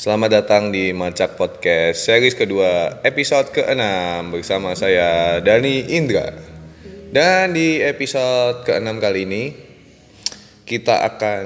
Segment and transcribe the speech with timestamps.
[0.00, 6.32] Selamat datang di Macak Podcast series kedua episode ke-6 bersama saya Dani Indra.
[7.12, 9.52] Dan di episode ke-6 kali ini
[10.64, 11.44] kita akan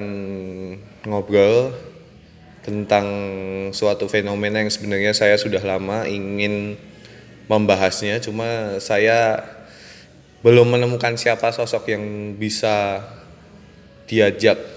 [1.02, 1.74] ngobrol
[2.62, 3.06] tentang
[3.74, 6.78] suatu fenomena yang sebenarnya saya sudah lama ingin
[7.50, 9.42] membahasnya cuma saya
[10.46, 13.02] belum menemukan siapa sosok yang bisa
[14.06, 14.73] diajak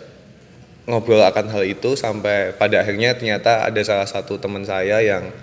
[0.87, 5.35] ngobrol akan hal itu sampai pada akhirnya ternyata ada salah satu teman saya yang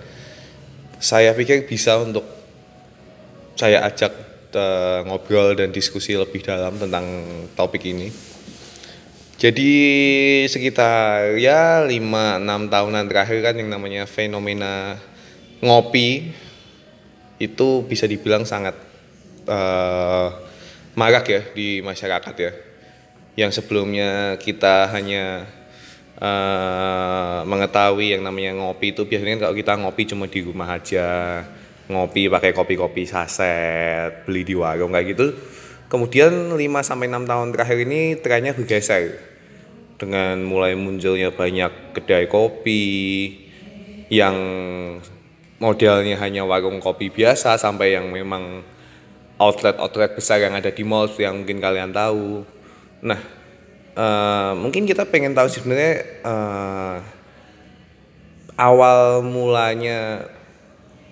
[0.96, 2.24] saya pikir bisa untuk
[3.54, 4.10] saya ajak
[4.56, 7.04] uh, ngobrol dan diskusi lebih dalam tentang
[7.52, 8.08] topik ini.
[9.36, 9.72] Jadi
[10.48, 14.96] sekitar ya 5 6 tahunan terakhir kan yang namanya fenomena
[15.60, 16.32] ngopi
[17.36, 18.72] itu bisa dibilang sangat
[19.44, 20.32] uh,
[20.96, 22.52] marak ya di masyarakat ya
[23.34, 25.46] yang sebelumnya kita hanya
[26.18, 31.42] uh, mengetahui yang namanya ngopi itu biasanya kalau kita ngopi cuma di rumah aja.
[31.84, 35.26] Ngopi pakai kopi-kopi saset beli di warung kayak gitu.
[35.92, 39.20] Kemudian 5 sampai 6 tahun terakhir ini trennya bergeser.
[40.00, 42.82] Dengan mulai munculnya banyak kedai kopi
[44.08, 44.36] yang
[45.60, 48.64] modelnya hanya warung kopi biasa sampai yang memang
[49.38, 52.42] outlet-outlet besar yang ada di mall yang mungkin kalian tahu
[53.04, 53.20] Nah,
[54.00, 56.96] uh, mungkin kita pengen tahu sebenarnya uh,
[58.56, 60.24] awal mulanya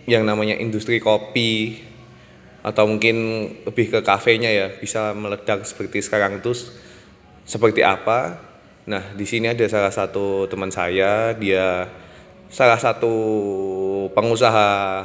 [0.09, 1.85] yang namanya industri kopi
[2.65, 3.17] atau mungkin
[3.69, 6.57] lebih ke kafenya ya bisa meledak seperti sekarang itu
[7.45, 8.41] seperti apa?
[8.89, 11.93] Nah, di sini ada salah satu teman saya, dia
[12.49, 13.15] salah satu
[14.17, 15.05] pengusaha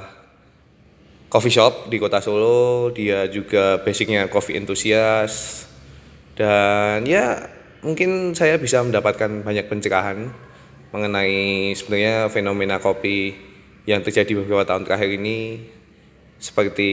[1.28, 5.67] coffee shop di kota Solo, dia juga basicnya coffee enthusiast
[6.38, 7.50] dan ya
[7.82, 10.30] mungkin saya bisa mendapatkan banyak pencerahan
[10.94, 13.34] mengenai sebenarnya fenomena kopi
[13.90, 15.66] yang terjadi beberapa tahun terakhir ini
[16.38, 16.90] seperti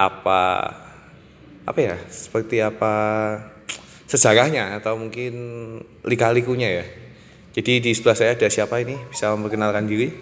[0.00, 0.72] apa
[1.68, 2.94] apa ya seperti apa
[4.06, 5.34] sejarahnya atau mungkin
[6.06, 6.84] lika-likunya ya.
[7.58, 8.94] Jadi di sebelah saya ada siapa ini?
[9.10, 10.14] Bisa memperkenalkan diri?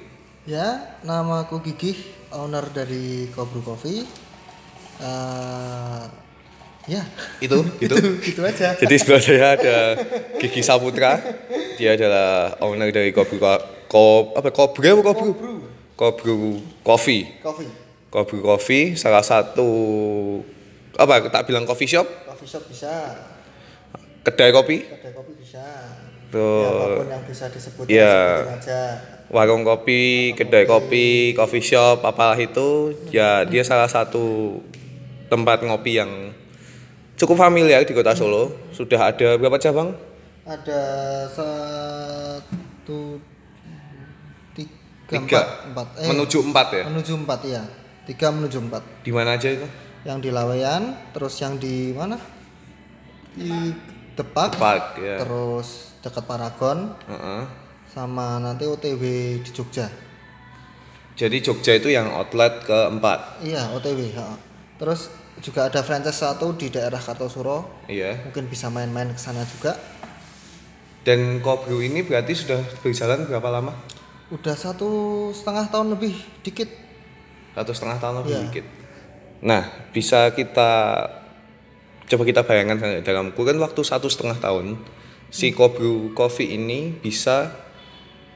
[0.49, 1.93] Ya nama aku Gigi
[2.33, 4.07] owner dari Kobru Coffee.
[5.03, 6.07] Uh,
[6.85, 7.03] Ya.
[7.41, 8.77] Itu, itu, gitu aja.
[8.77, 9.77] Jadi sebelah saya ada
[10.37, 11.21] Gigi Saputra.
[11.81, 13.41] Dia adalah owner dari Kobru
[13.89, 15.31] Ko, apa Kobru apa Kobru?
[15.33, 15.55] Kobru.
[15.95, 16.39] Kobru
[16.85, 17.41] Coffee.
[17.41, 17.71] Coffee.
[18.11, 19.71] Kobru Coffee salah satu
[20.95, 22.07] apa tak bilang coffee shop?
[22.27, 22.93] Coffee shop bisa.
[24.23, 24.87] Kedai kopi?
[24.87, 25.65] Kedai kopi bisa.
[26.31, 26.63] Tuh.
[26.63, 28.47] Ya, apa pun yang bisa disebut ya.
[28.47, 28.81] aja.
[29.33, 34.61] Warung kopi, kedai kopi, coffee shop, apalah itu, ya dia salah satu
[35.27, 36.31] tempat ngopi yang
[37.19, 38.71] cukup familiar di kota Solo.
[38.75, 39.95] Sudah ada berapa cabang?
[40.45, 40.83] Ada
[41.33, 43.17] satu
[44.53, 44.77] tiga,
[45.09, 45.41] tiga.
[45.41, 45.87] empat, empat.
[46.05, 46.85] Eh, menuju empat ya?
[46.91, 47.63] Menuju empat ya.
[48.05, 48.83] Tiga menuju empat.
[49.01, 49.65] Di mana aja itu?
[50.05, 50.83] Yang di Laweyan,
[51.17, 52.21] terus yang di mana?
[53.33, 53.73] Di
[54.15, 54.55] Depak.
[54.55, 55.17] Depak ya.
[55.25, 56.93] Terus dekat Paragon.
[57.09, 57.43] Uh -uh.
[57.89, 59.03] Sama nanti OTW
[59.41, 59.89] di Jogja.
[61.15, 63.39] Jadi Jogja itu yang outlet keempat.
[63.41, 64.13] Iya, OTW.
[64.19, 64.35] Ha.
[64.83, 65.09] Terus
[65.41, 67.83] juga ada franchise satu di daerah Kartosuro.
[67.87, 68.29] Iya.
[68.31, 69.75] Mungkin bisa main-main ke sana juga.
[71.05, 73.73] Dan Kobru ini berarti sudah berjalan berapa lama?
[74.33, 74.89] Udah satu
[75.37, 76.71] setengah tahun lebih dikit.
[77.53, 78.45] Satu setengah tahun lebih Iya.
[78.49, 78.67] dikit.
[79.45, 79.63] Nah,
[79.93, 80.71] bisa kita
[82.05, 84.81] coba kita bayangkan dalam kurun waktu satu setengah tahun
[85.29, 87.53] si Kobru Coffee ini bisa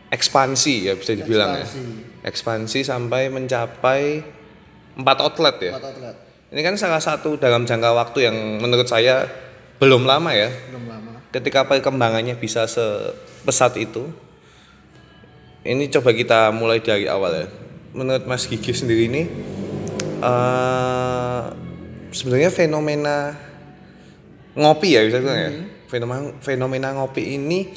[0.08, 1.81] ekspansi ya bisa dibilang Ekspansi.
[1.81, 2.28] ya.
[2.28, 4.20] Ekspansi sampai mencapai
[4.92, 5.72] empat outlet ya.
[5.72, 6.16] Empat outlet.
[6.48, 9.28] Ini kan salah satu dalam jangka waktu yang menurut saya
[9.76, 10.48] belum lama ya.
[10.72, 11.20] Belum lama.
[11.28, 14.09] Ketika perkembangannya bisa sepesat itu,
[15.69, 17.47] ini coba kita mulai dari awal ya.
[17.92, 19.28] Menurut Mas Gigi sendiri ini,
[20.25, 21.53] uh,
[22.16, 23.37] sebenarnya fenomena
[24.56, 25.50] ngopi ya bisa bilang ya.
[25.88, 27.69] Fenomena fenomena ngopi ini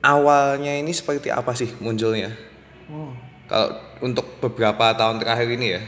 [0.00, 2.32] awalnya ini seperti apa sih munculnya?
[2.88, 3.12] Oh.
[3.48, 5.82] Kalau untuk beberapa tahun terakhir ini ya.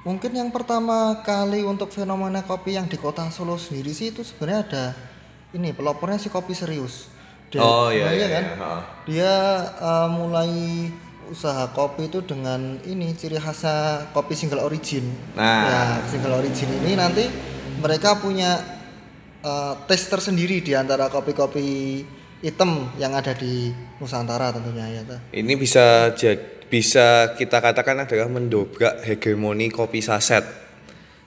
[0.00, 4.60] Mungkin yang pertama kali untuk fenomena kopi yang di kota Solo sendiri sih itu sebenarnya
[4.64, 4.84] ada
[5.52, 7.12] ini pelopornya si kopi serius.
[7.52, 8.26] Dia, oh iya iya.
[8.30, 8.44] kan?
[8.46, 8.72] iya.
[9.04, 9.34] Dia
[9.76, 10.88] uh, mulai
[11.28, 15.04] usaha kopi itu dengan ini ciri khasnya kopi single origin.
[15.36, 15.68] Nah.
[15.68, 17.28] Ya, single origin ini nanti
[17.78, 18.56] mereka punya
[19.44, 22.02] uh, tes tersendiri di antara kopi-kopi
[22.40, 23.68] hitam yang ada di
[24.00, 25.02] Nusantara tentunya ya.
[25.36, 30.46] Ini bisa jadi bisa kita katakan adalah mendobrak hegemoni kopi saset.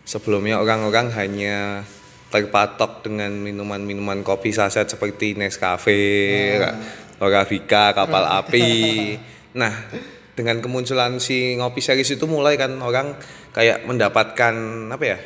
[0.07, 1.83] Sebelumnya orang-orang hanya
[2.31, 6.57] terpatok dengan minuman-minuman kopi saset seperti Nescafe,
[7.19, 8.71] Arabica, kapal api.
[9.53, 9.69] Nah,
[10.33, 13.13] dengan kemunculan si ngopi series itu mulai kan orang
[13.53, 14.57] kayak mendapatkan
[14.89, 15.21] apa ya?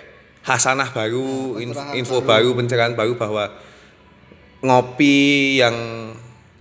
[0.47, 3.51] hasanah baru, in- pencerahan info baru, pencerahan baru bahwa
[4.63, 5.75] ngopi yang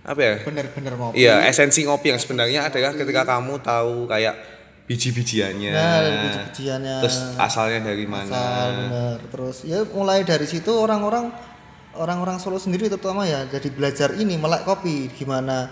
[0.07, 0.35] apa ya?
[0.47, 1.19] bener-bener ngopi.
[1.19, 4.39] Iya, esensi ngopi yang sebenarnya adalah ketika kamu tahu kayak
[4.87, 5.71] biji-bijiannya.
[5.75, 6.95] nah dari biji-bijiannya.
[7.03, 8.31] Terus asalnya dari mana?
[8.31, 9.17] asal bener.
[9.27, 11.27] Terus ya mulai dari situ orang-orang
[11.99, 15.11] orang-orang Solo sendiri terutama ya jadi belajar ini melek kopi.
[15.11, 15.67] Gimana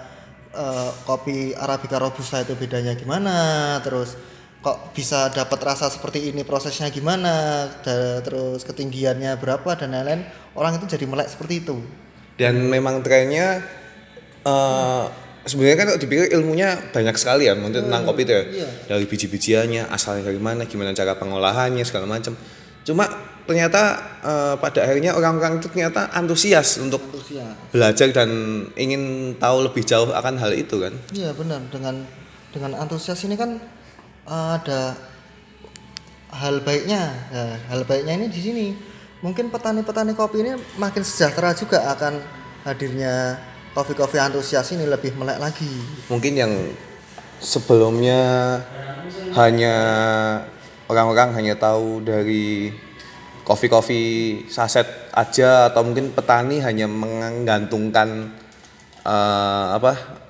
[0.51, 3.79] eh, kopi arabica robusta itu bedanya gimana?
[3.88, 4.19] Terus
[4.59, 7.71] kok bisa dapat rasa seperti ini prosesnya gimana?
[7.88, 10.27] Da- terus ketinggiannya berapa dan lain-lain.
[10.59, 11.79] Orang itu jadi melek seperti itu.
[12.35, 13.63] Dan memang trennya
[14.45, 15.06] eh
[15.45, 18.44] sebenarnya kan kalau dipikir ilmunya banyak sekali ya menurut tentang kopi itu ya.
[18.50, 18.68] iya.
[18.89, 22.33] Dari biji-bijiannya, asalnya dari mana, gimana cara pengolahannya segala macam.
[22.86, 23.06] Cuma
[23.45, 23.81] ternyata
[24.25, 28.30] eh, pada akhirnya orang-orang itu ternyata antusias untuk usia belajar dan
[28.74, 30.94] ingin tahu lebih jauh akan hal itu kan.
[31.13, 32.06] Iya benar dengan
[32.50, 33.62] dengan antusias ini kan
[34.25, 34.98] uh, ada
[36.33, 37.13] hal baiknya.
[37.30, 38.65] Ya, hal baiknya ini di sini
[39.21, 40.51] mungkin petani-petani kopi ini
[40.81, 42.18] makin sejahtera juga akan
[42.65, 43.38] hadirnya
[43.75, 45.68] kopi-kopi antusias ini lebih melek lagi.
[46.07, 46.54] Mungkin yang
[47.44, 48.63] sebelumnya
[49.36, 49.75] hanya
[50.88, 52.72] orang-orang hanya tahu dari
[53.44, 54.01] kopi-kopi
[54.48, 58.31] saset aja atau mungkin petani hanya menggantungkan
[59.04, 60.24] eh, apa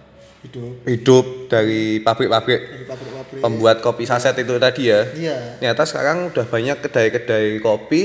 [0.45, 3.41] Hidup hidup dari pabrik-pabrik dari pabrik-pabrik.
[3.41, 5.01] pembuat kopi saset itu tadi ya.
[5.09, 5.37] Iya.
[5.57, 8.03] Ternyata sekarang udah banyak kedai-kedai kopi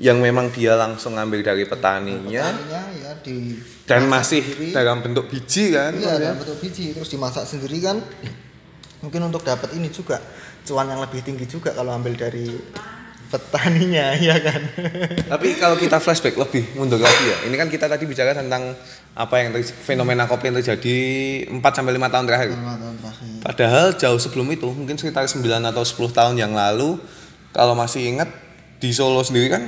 [0.00, 4.72] yang memang dia langsung ngambil dari petaninya Petaninya ya di dan masih sendiri.
[4.72, 5.92] dalam bentuk biji kan.
[5.92, 8.00] Iya dalam bentuk biji terus dimasak sendiri kan
[9.02, 10.22] mungkin untuk dapat ini juga
[10.62, 12.46] cuan yang lebih tinggi juga kalau ambil dari
[13.32, 14.60] petaninya ya kan
[15.26, 17.48] Tapi kalau kita flashback lebih mundur lagi ya.
[17.48, 18.76] Ini kan kita tadi bicara tentang
[19.16, 20.96] apa yang fenomena kopi yang terjadi
[21.48, 22.48] 4 sampai 5 tahun terakhir.
[22.52, 23.32] Lima tahun terakhir.
[23.40, 27.00] Padahal jauh sebelum itu, mungkin sekitar 9 atau 10 tahun yang lalu
[27.56, 28.28] kalau masih ingat
[28.82, 29.62] di Solo sendiri kan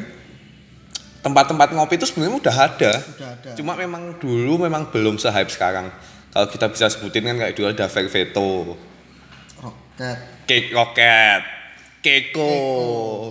[1.23, 2.93] tempat-tempat ngopi itu sebenarnya udah ada.
[2.99, 3.51] Udah ada.
[3.55, 5.89] Cuma memang dulu memang belum se-hype sekarang.
[6.35, 8.75] Kalau kita bisa sebutin kan kayak dulu ada Verveto,
[9.63, 10.19] Roket.
[10.45, 11.43] Cake Rocket,
[12.03, 12.53] Keko.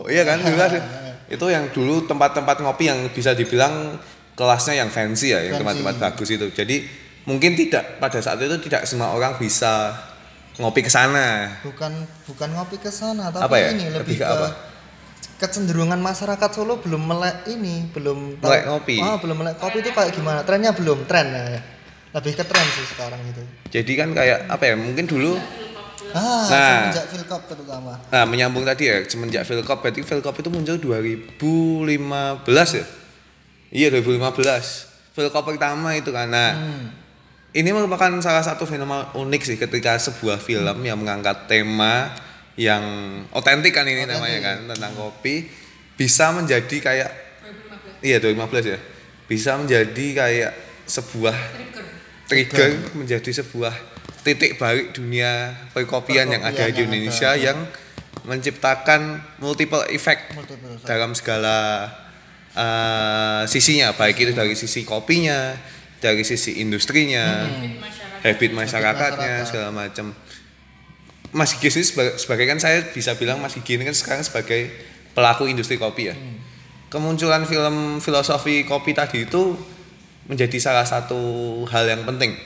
[0.07, 0.79] Iya kan dulu ada.
[1.35, 3.99] Itu yang dulu tempat-tempat ngopi yang bisa dibilang
[4.33, 6.45] kelasnya yang fancy ya, yang tempat-tempat bagus itu.
[6.53, 6.85] Jadi
[7.25, 9.93] mungkin tidak pada saat itu tidak semua orang bisa
[10.59, 11.49] ngopi ke sana.
[11.65, 13.67] bukan bukan ngopi ke sana tapi Apa ya?
[13.73, 14.47] ini Lebih lebih, ke ke, apa?
[15.35, 18.97] Kecenderungan masyarakat Solo belum melek ini belum Melek ngopi.
[18.97, 21.61] ah belum melek kopi itu kayak gimana trennya belum tren ya
[22.13, 24.75] lebih ke tren sih sekarang itu Jadi kan kayak apa ya?
[24.75, 25.33] Mungkin dulu
[26.13, 26.45] ah Nah.
[26.45, 31.89] semenjak Philcop terutama Nah, menyambung tadi ya, semenjak Philcop, berarti Philcop itu muncul 2015
[32.73, 32.85] ya?
[33.71, 34.93] Iya, 2015.
[35.11, 36.85] Philcop pertama itu karena Hmm.
[37.51, 42.13] ini merupakan salah satu fenomena unik sih ketika sebuah film yang mengangkat tema
[42.53, 42.83] yang
[43.33, 45.49] otentik kan ini namanya kan tentang kopi
[45.97, 47.11] bisa menjadi kayak
[48.05, 48.79] iya 2015 ya.
[49.25, 50.51] Bisa menjadi kayak
[50.85, 51.37] sebuah
[52.27, 52.69] trigger.
[52.93, 53.73] menjadi sebuah
[54.23, 57.43] titik balik dunia perkopian yang ada di yang Indonesia ada.
[57.51, 57.57] yang
[58.23, 60.87] menciptakan multiple effect Multiple effect.
[60.87, 61.89] dalam segala
[62.55, 63.91] eh, sisinya.
[63.95, 65.55] Baik itu dari sisi kopinya
[66.03, 67.47] dari sisi industrinya
[68.27, 69.47] habit masyarakatnya masyarakat.
[69.47, 70.11] segala macam
[71.33, 74.69] Mas Gigi ini sebagai, sebagai kan saya bisa bilang Mas Gigi ini kan sekarang sebagai
[75.17, 76.15] pelaku industri kopi ya.
[76.93, 79.57] Kemunculan film filosofi kopi tadi itu
[80.29, 81.19] menjadi salah satu
[81.67, 82.37] hal yang penting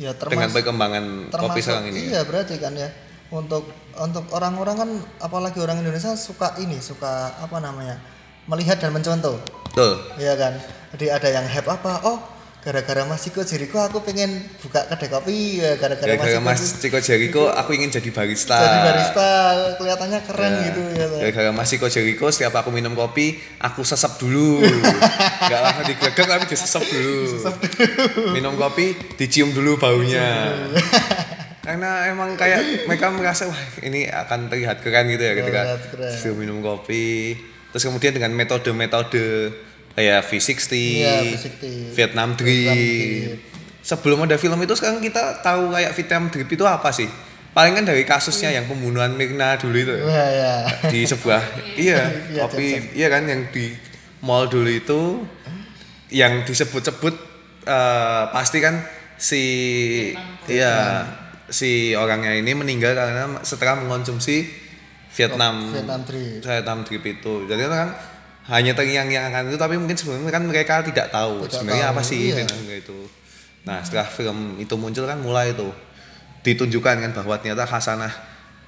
[0.00, 2.88] ya dengan termasuk perkembangan kopi sekarang ini iya berarti kan ya.
[3.30, 4.90] Untuk untuk orang-orang kan
[5.22, 8.00] apalagi orang Indonesia suka ini suka apa namanya
[8.50, 9.38] melihat dan mencontoh.
[9.70, 10.02] Betul.
[10.18, 10.58] Iya kan.
[10.96, 12.02] Jadi ada yang hype apa?
[12.02, 12.18] Oh,
[12.60, 16.98] gara-gara Mas Ciko Jericho aku pengen buka kedai kopi ya gara-gara Mas Mas Ciko Ciko
[17.00, 19.28] Jericho aku ingin jadi barista jadi barista
[19.76, 20.62] kelihatannya keren Ya.
[20.66, 21.06] gitu ya.
[21.06, 21.18] kan.
[21.18, 23.26] Gara-gara Mas Ciko Jericho setiap aku minum kopi,
[23.56, 24.60] aku sesep dulu.
[25.50, 27.20] Gak langsung diglegek tapi disesep dulu.
[28.30, 30.52] minum kopi, dicium dulu baunya.
[31.60, 36.12] Karena emang kayak mereka merasa wah ini akan terlihat keren gitu ya ketika Terlihat keren.
[36.12, 37.36] sudah minum kopi.
[37.70, 39.54] Terus kemudian dengan metode-metode
[39.92, 42.68] kayak V60, Iya, V60, Vietnam Vietnam Drip.
[42.70, 43.38] Drip.
[43.80, 47.08] Sebelum ada film itu sekarang kita tahu kayak Vietnam Drip itu apa sih?
[47.50, 50.54] Paling kan dari kasusnya yang pembunuhan Mirna dulu itu Wah ya.
[50.86, 51.42] di sebuah
[51.74, 53.74] iya Iya, kopi iya kan yang di
[54.22, 55.26] mall dulu itu
[56.14, 57.10] yang disebut-sebut
[57.66, 58.86] eh, pasti kan
[59.18, 59.42] si
[60.46, 61.02] iya
[61.50, 64.46] si orangnya ini meninggal karena setelah mengkonsumsi
[65.10, 66.38] Vietnam Vietnam Drip.
[66.46, 67.88] Vietnam drip itu jadi kan
[68.48, 72.20] hanya terngiang-ngiangkan itu tapi mungkin sebenarnya kan mereka tidak tahu Tidak sebenarnya tahu, apa sih
[72.32, 72.46] iya.
[72.76, 72.98] Itu
[73.60, 75.68] nah setelah film itu muncul kan mulai itu
[76.40, 78.08] ditunjukkan kan bahwa ternyata khasanah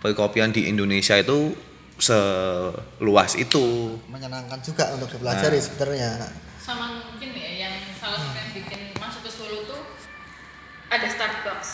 [0.05, 1.57] perkopian di Indonesia itu
[1.97, 3.97] seluas itu.
[4.11, 5.65] menyenangkan juga untuk dipelajari Nah.
[5.65, 6.11] sebenarnya
[6.59, 9.81] sama mungkin ya yang salah satu yang bikin masuk ke Solo tuh
[10.89, 11.71] ada Starbucks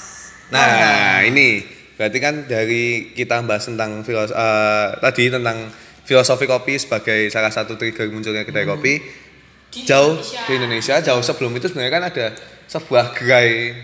[0.48, 1.60] Nah, ini
[1.98, 5.68] berarti kan dari kita bahas tentang filos eh, tadi tentang
[6.08, 8.96] filosofi kopi sebagai salah satu trigger munculnya kedai kopi
[9.68, 10.40] di jauh Indonesia.
[10.40, 12.26] di Indonesia jauh sebelum itu sebenarnya kan ada
[12.64, 13.76] sebuah gerai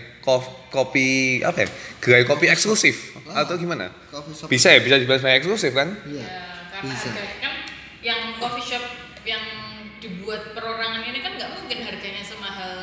[0.67, 1.67] kopi apa ya
[2.01, 3.93] gerai kopi eksklusif atau gimana?
[4.09, 4.47] Coffee shop.
[4.49, 5.93] Bisa ya bisa dibilang sebagai eksklusif kan?
[6.03, 6.17] Iya.
[6.17, 6.41] Ya,
[6.73, 7.09] karena Bisa.
[7.37, 7.53] kan
[8.01, 8.83] yang coffee shop
[9.21, 9.45] yang
[9.97, 12.73] dibuat perorangan ini kan nggak mungkin harganya semahal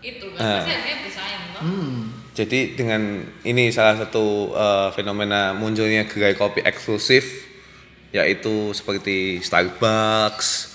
[0.00, 0.24] itu.
[0.32, 0.60] Kan Ah.
[0.60, 1.60] pasti harganya bersaing toh.
[1.60, 1.96] Hmm.
[2.32, 3.02] jadi dengan
[3.42, 7.24] ini salah satu eh, fenomena munculnya gerai kopi eksklusif
[8.16, 10.72] yaitu seperti Starbucks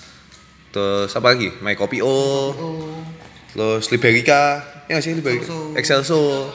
[0.70, 1.50] terus apa lagi?
[1.58, 3.02] My Kopi O oh
[3.52, 5.52] terus Liberica ya nggak sih Liberica?
[5.76, 6.54] Excelso.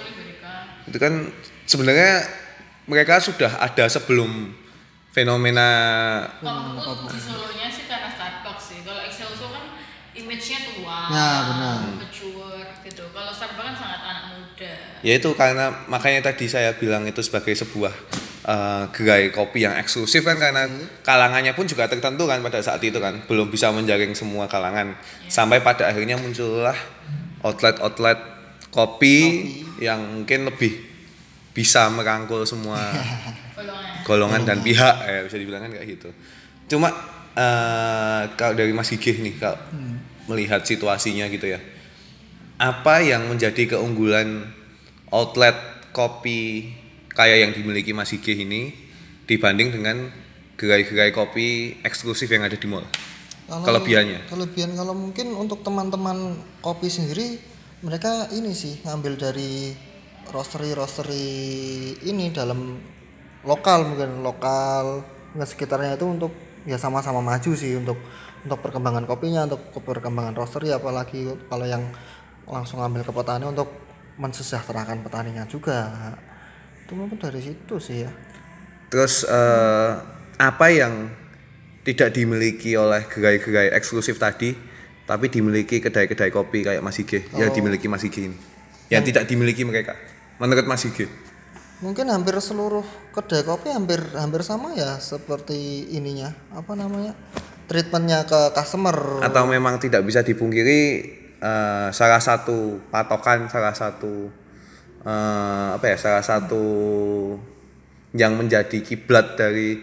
[0.87, 1.29] Itu kan
[1.67, 2.23] sebenarnya
[2.87, 4.55] mereka sudah ada sebelum
[5.11, 5.69] fenomena
[6.39, 8.79] kalau aku di Solonya sih karena Starbucks sih.
[8.85, 9.65] Kalau Excelso kan
[10.17, 11.77] image-nya tua Ya, benar.
[11.99, 13.03] mature gitu.
[13.11, 14.73] Kalau Starbucks kan sangat anak muda.
[15.03, 17.93] Ya itu karena makanya tadi saya bilang itu sebagai sebuah
[18.47, 20.65] eh, gerai kopi yang eksklusif kan karena
[21.03, 24.95] kalangannya pun juga tertentu kan pada saat itu kan belum bisa menjaring semua kalangan.
[25.27, 26.75] Sampai pada akhirnya muncullah
[27.43, 28.19] outlet-outlet
[28.71, 29.17] kopi,
[29.83, 30.73] yang mungkin lebih
[31.51, 32.79] bisa merangkul semua
[33.57, 34.03] golongan.
[34.05, 36.09] golongan dan pihak ya bisa dibilang kan kayak gitu.
[36.71, 36.89] Cuma
[37.35, 39.59] eh, kalau dari Mas Gigih nih kalau
[40.27, 41.59] melihat situasinya gitu ya
[42.57, 44.49] apa yang menjadi keunggulan
[45.13, 45.55] outlet
[45.93, 46.73] kopi
[47.17, 48.77] kayak yang dimiliki Mas Gigih ini
[49.25, 50.13] dibanding dengan
[50.53, 52.85] gerai-gerai kopi eksklusif yang ada di mall
[53.47, 54.27] Kelebihannya?
[54.27, 57.39] kelebihan kalau mungkin untuk teman-teman kopi sendiri
[57.79, 59.71] mereka ini sih ngambil dari
[60.29, 61.27] roastery roastery
[62.03, 62.75] ini dalam
[63.47, 64.99] lokal mungkin lokal
[65.31, 66.35] nggak sekitarnya itu untuk
[66.67, 67.95] ya sama-sama maju sih untuk
[68.43, 71.87] untuk perkembangan kopinya untuk ke- perkembangan roastery apalagi kalau yang
[72.43, 73.71] langsung ambil ke petani untuk
[74.19, 75.87] mensejahterakan petaninya juga
[76.87, 78.11] itu mungkin dari situ sih ya.
[78.87, 79.91] Terus eh,
[80.39, 81.11] apa yang
[81.83, 84.55] tidak dimiliki oleh gerai-gerai eksklusif tadi
[85.03, 88.37] tapi dimiliki kedai-kedai kopi kayak Mas Gigih yang dimiliki Mas Gigih ini.
[88.87, 89.99] Yang tidak dimiliki mereka.
[90.39, 91.11] Menurut Mas Gigih
[91.77, 92.81] mungkin hampir seluruh
[93.13, 96.33] kedai kopi hampir hampir sama ya seperti ininya.
[96.55, 97.13] Apa namanya?
[97.67, 99.21] Treatmentnya ke customer.
[99.21, 100.79] Atau memang tidak bisa dipungkiri
[101.43, 104.31] eh, salah satu patokan salah satu
[105.07, 106.63] eh, apa ya salah satu
[108.11, 109.79] yang menjadi kiblat dari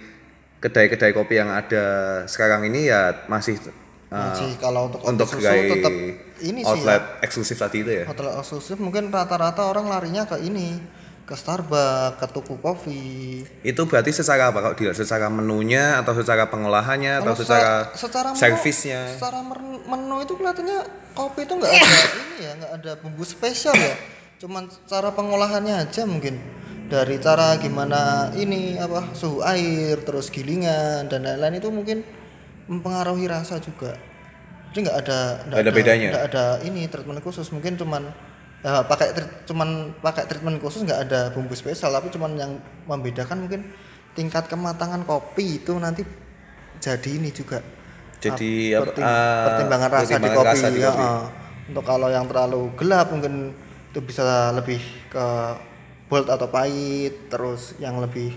[0.61, 1.85] kedai-kedai kopi yang ada
[2.25, 3.73] sekarang ini ya masih eh,
[4.13, 5.93] Masih kalau untuk untuk susu tetap
[6.41, 8.05] ini sih outlet ya eksklusif tadi itu ya?
[8.05, 10.77] Hotel eksklusif mungkin rata-rata orang larinya ke ini
[11.25, 13.01] ke Starbucks ke tuku kopi.
[13.65, 14.61] Itu berarti secara apa?
[14.61, 19.01] Kalau dilihat secara menunya atau secara pengolahannya atau Kalau secara, secara, secara menu- servisnya?
[19.09, 20.79] secara men- menu itu kelihatannya
[21.17, 21.89] kopi itu nggak ada
[22.21, 23.97] ini ya nggak ada bumbu spesial ya
[24.45, 26.37] cuman cara pengolahannya aja mungkin
[26.87, 32.05] dari cara gimana ini apa suhu air terus gilingan dan lain-lain itu mungkin
[32.69, 33.97] mempengaruhi rasa juga
[34.69, 36.09] jadi nggak ada nggak Ada bedanya?
[36.13, 38.05] nggak ada ini treatment khusus mungkin cuman
[38.61, 39.17] ya, pakai
[39.49, 42.53] cuman pakai treatment khusus nggak ada bumbu spesial tapi cuman yang
[42.85, 43.65] membedakan mungkin
[44.13, 46.05] tingkat kematangan kopi itu nanti
[46.79, 47.65] jadi ini juga
[48.21, 51.05] Jadi, Ah, pertim- ah, pertimbangan rasa di pertimbangan kopi, rasa di ya, kopi.
[51.05, 51.25] ah.
[51.65, 53.35] untuk kalau yang terlalu gelap mungkin
[53.95, 55.27] itu bisa lebih ke
[56.11, 58.35] bold atau pahit terus yang lebih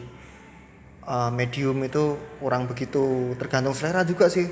[1.01, 4.45] ah, medium itu kurang begitu tergantung selera juga sih.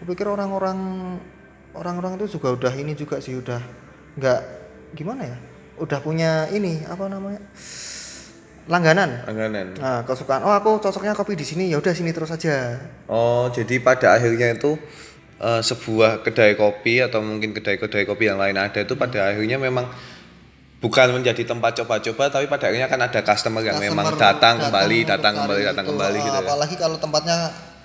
[0.00, 0.80] Aku pikir orang-orang
[1.76, 3.60] orang-orang itu juga udah ini juga sih udah
[4.16, 4.40] nggak
[4.96, 5.36] gimana ya
[5.84, 7.44] udah punya ini apa namanya
[8.72, 9.28] langganan.
[9.28, 9.66] Langganan.
[9.76, 12.80] Nah kesukaan oh aku cocoknya kopi di sini ya udah sini terus aja.
[13.04, 14.80] Oh, jadi pada akhirnya itu
[15.44, 19.88] eh, sebuah kedai kopi atau mungkin kedai-kedai kopi yang lain ada itu pada akhirnya memang
[20.78, 24.96] bukan menjadi tempat coba-coba tapi pada akhirnya kan ada customer yang memang Customer datang kembali,
[24.96, 25.90] untuk datang kembali, datang itu.
[25.92, 26.44] kembali gitu ya.
[26.44, 27.38] apalagi kalau tempatnya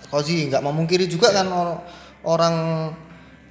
[0.07, 1.37] cozy nggak memungkiri juga Iya.
[1.41, 1.81] kan or-
[2.23, 2.55] orang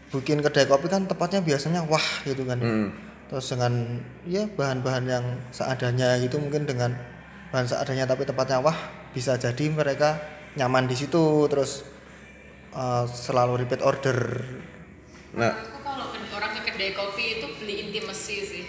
[0.08, 2.88] bikin kedai kopi kan tempatnya biasanya wah gitu kan Hmm.
[3.26, 6.94] terus dengan ya bahan-bahan yang seadanya gitu mungkin dengan
[7.50, 8.76] bahan seadanya tapi tempatnya wah
[9.10, 10.22] bisa jadi mereka
[10.54, 11.18] nyaman di situ
[11.48, 11.82] terus
[12.70, 14.18] uh, selalu repeat order
[15.32, 18.61] Nah, Aku kalau orang ke kedai kopi itu beli intimacy sih,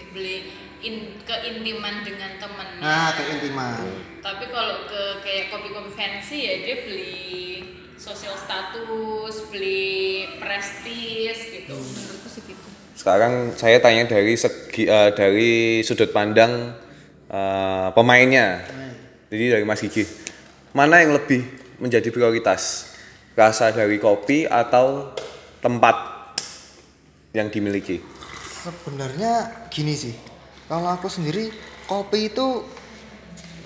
[0.83, 2.67] in, keintiman dengan temen.
[2.83, 3.79] nah keintiman
[4.19, 7.63] Tapi kalau ke kayak kopi-kopi fancy ya dia beli
[7.99, 11.75] sosial status, beli prestis gitu.
[11.75, 12.67] Menurutku sih gitu.
[12.93, 16.75] sekarang saya tanya dari segi eh, dari sudut pandang
[17.31, 18.63] eh, pemainnya.
[19.33, 20.05] Jadi dari Mas Gigi,
[20.77, 21.41] mana yang lebih
[21.81, 22.93] menjadi prioritas?
[23.33, 25.09] Rasa dari kopi atau
[25.57, 25.97] tempat
[27.33, 27.97] yang dimiliki?
[28.61, 30.32] Sebenarnya gini sih.
[30.73, 31.53] Kalau aku sendiri
[31.85, 32.65] kopi itu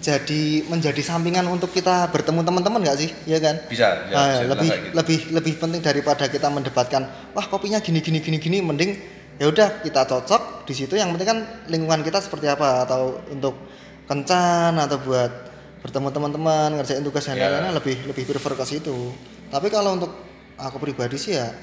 [0.04, 3.10] jadi menjadi sampingan untuk kita bertemu teman-teman nggak sih?
[3.24, 3.56] Iya kan?
[3.72, 4.92] Bisa, ya, Ah, bisa lebih gitu.
[4.92, 8.92] lebih lebih penting daripada kita mendebatkan wah kopinya gini gini gini gini mending
[9.40, 11.40] ya udah kita cocok di situ yang penting kan
[11.72, 13.56] lingkungan kita seperti apa atau untuk
[14.04, 15.32] kencan atau buat
[15.80, 17.48] bertemu teman-teman ngerjain tugas dan Ya.
[17.48, 19.16] lain-lainnya lebih lebih prefer ke situ.
[19.48, 20.12] Tapi kalau untuk
[20.60, 21.56] aku pribadi sih ya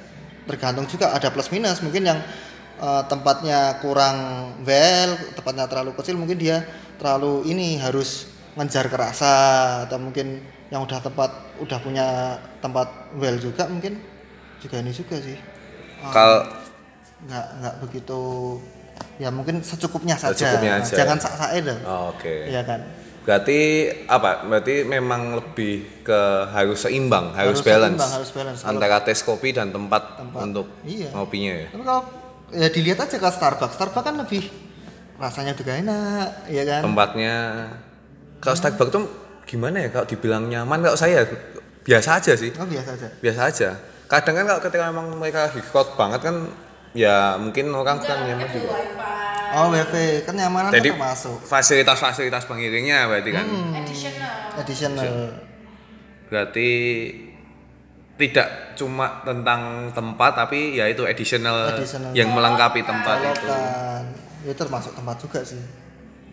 [0.49, 2.21] tergantung juga ada plus minus mungkin yang
[2.85, 4.17] eh, tempatnya kurang
[4.61, 6.61] well tempatnya terlalu kecil mungkin dia
[6.95, 9.33] terlalu ini harus ngejar kerasa
[9.89, 10.39] atau mungkin
[10.69, 12.07] yang udah tempat udah punya
[12.61, 12.87] tempat
[13.17, 13.99] well juga mungkin
[14.61, 15.39] juga ini juga sih
[16.05, 16.45] Kalau
[17.25, 18.21] nggak nggak begitu
[19.17, 20.95] ya mungkin secukupnya saja Secukupnya aja.
[20.95, 22.47] jangan sak-sae dong Oh, Oke.
[22.47, 22.81] Iya kan
[23.25, 23.59] Berarti
[24.05, 24.45] apa?
[24.45, 26.21] Berarti memang lebih ke
[26.53, 28.61] harus seimbang, harus, Harus balance, seimbang, harus balance.
[28.63, 30.41] Antara tes kopi dan tempat, Tempat.
[30.45, 31.09] untuk Iya.
[31.09, 31.69] ngopinya ya.
[31.73, 32.03] tapi kalau
[32.53, 34.51] ya dilihat aja ke Starbucks Starbucks kan lebih
[35.17, 37.37] rasanya juga enak ya kan Tempatnya
[38.45, 39.05] kalau Starbucks tuh
[39.49, 39.89] gimana ya?
[39.93, 41.25] Kalau dibilang nyaman, kalau saya
[41.85, 43.69] biasa aja sih, oh biasa aja biasa aja.
[44.09, 46.37] Kadang kan kalau ketika memang mereka hot banget kan,
[46.97, 48.73] ya mungkin orang kurang nyaman juga.
[49.55, 53.47] oh WiFi kan nyamanan Jadi kan termasuk fasilitas-fasilitas pengiringnya berarti kan.
[53.47, 53.79] Hmm.
[53.81, 55.09] additional additional
[56.27, 56.69] Berarti
[58.17, 62.11] tidak cuma tentang tempat tapi ya itu additional, Additional.
[62.13, 63.43] yang melengkapi tempat itu.
[63.43, 64.03] colokan
[64.45, 65.59] itu termasuk tempat juga sih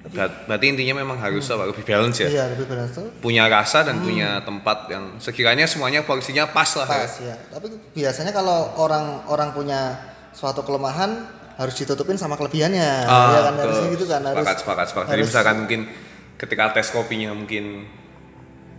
[0.04, 2.28] Ber- Berarti intinya memang harus apa, lebih balance ya.
[2.28, 6.86] iya lebih balance tuh Punya rasa dan punya tempat yang sekiranya semuanya porsinya pas lah
[6.86, 6.98] ya.
[7.00, 13.30] pas ya tapi biasanya kalau orang orang punya suatu kelemahan harus ditutupin sama kelebihannya Ah,
[13.32, 13.94] ya kan harus betul.
[13.94, 15.08] gitu kan harus sepakat, sepakat, sepakat.
[15.08, 15.82] Jadi harus- misalkan mungkin
[16.36, 17.86] ketika tes kopinya mungkin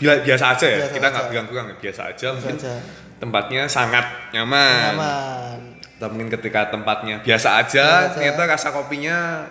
[0.03, 1.31] bila biasa aja ya, Biasa kita nggak aja.
[1.31, 2.75] bilang-bilang ya, biasa aja mungkin aja.
[3.17, 4.93] tempatnya sangat nyaman.
[4.93, 5.59] nyaman
[5.95, 8.13] Atau mungkin ketika tempatnya biasa aja, Biasa aja.
[8.13, 9.47] ternyata rasa kopinya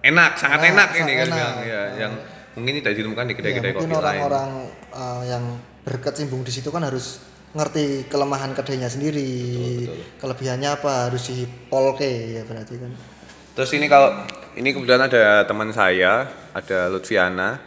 [0.00, 1.36] enak, sangat Enak, enak, ini kan enak.
[1.36, 1.56] bilang.
[1.62, 2.12] ya, yang
[2.50, 4.00] mungkin tidak ditemukan di ya, kedai-kedai mungkin kopi lain.
[4.00, 4.50] orang-orang
[4.90, 5.44] uh, yang
[5.80, 7.20] berkecimpung di situ kan harus
[7.50, 9.26] ngerti kelemahan kedainya sendiri
[10.16, 12.92] kelebihannya apa harus dipolke ya berarti kan
[13.50, 14.14] Terus ini kalau
[14.54, 17.58] ini kebetulan ada teman saya, ada Lutfiana.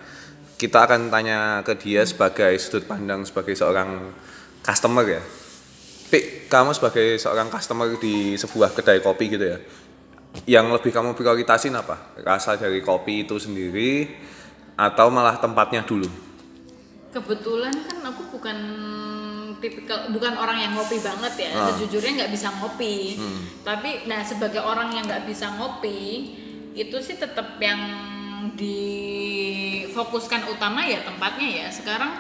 [0.54, 4.14] Kita akan tanya ke dia sebagai sudut pandang sebagai seorang
[4.62, 5.22] customer ya.
[6.08, 9.58] Pik, kamu sebagai seorang customer di sebuah kedai kopi gitu ya.
[10.46, 12.16] Yang lebih kamu prioritasin apa?
[12.22, 14.08] Rasa dari kopi itu sendiri
[14.74, 16.10] atau malah tempatnya dulu?
[17.14, 18.58] kebetulan kan aku bukan
[19.62, 21.70] tipikal bukan orang yang ngopi banget ya Ah.
[21.70, 23.42] sejujurnya nggak bisa ngopi Hmm.
[23.62, 26.34] tapi nah sebagai orang yang nggak bisa ngopi
[26.74, 27.78] itu sih tetap yang
[29.94, 32.12] difokuskan utama ya tempatnya ya sekarang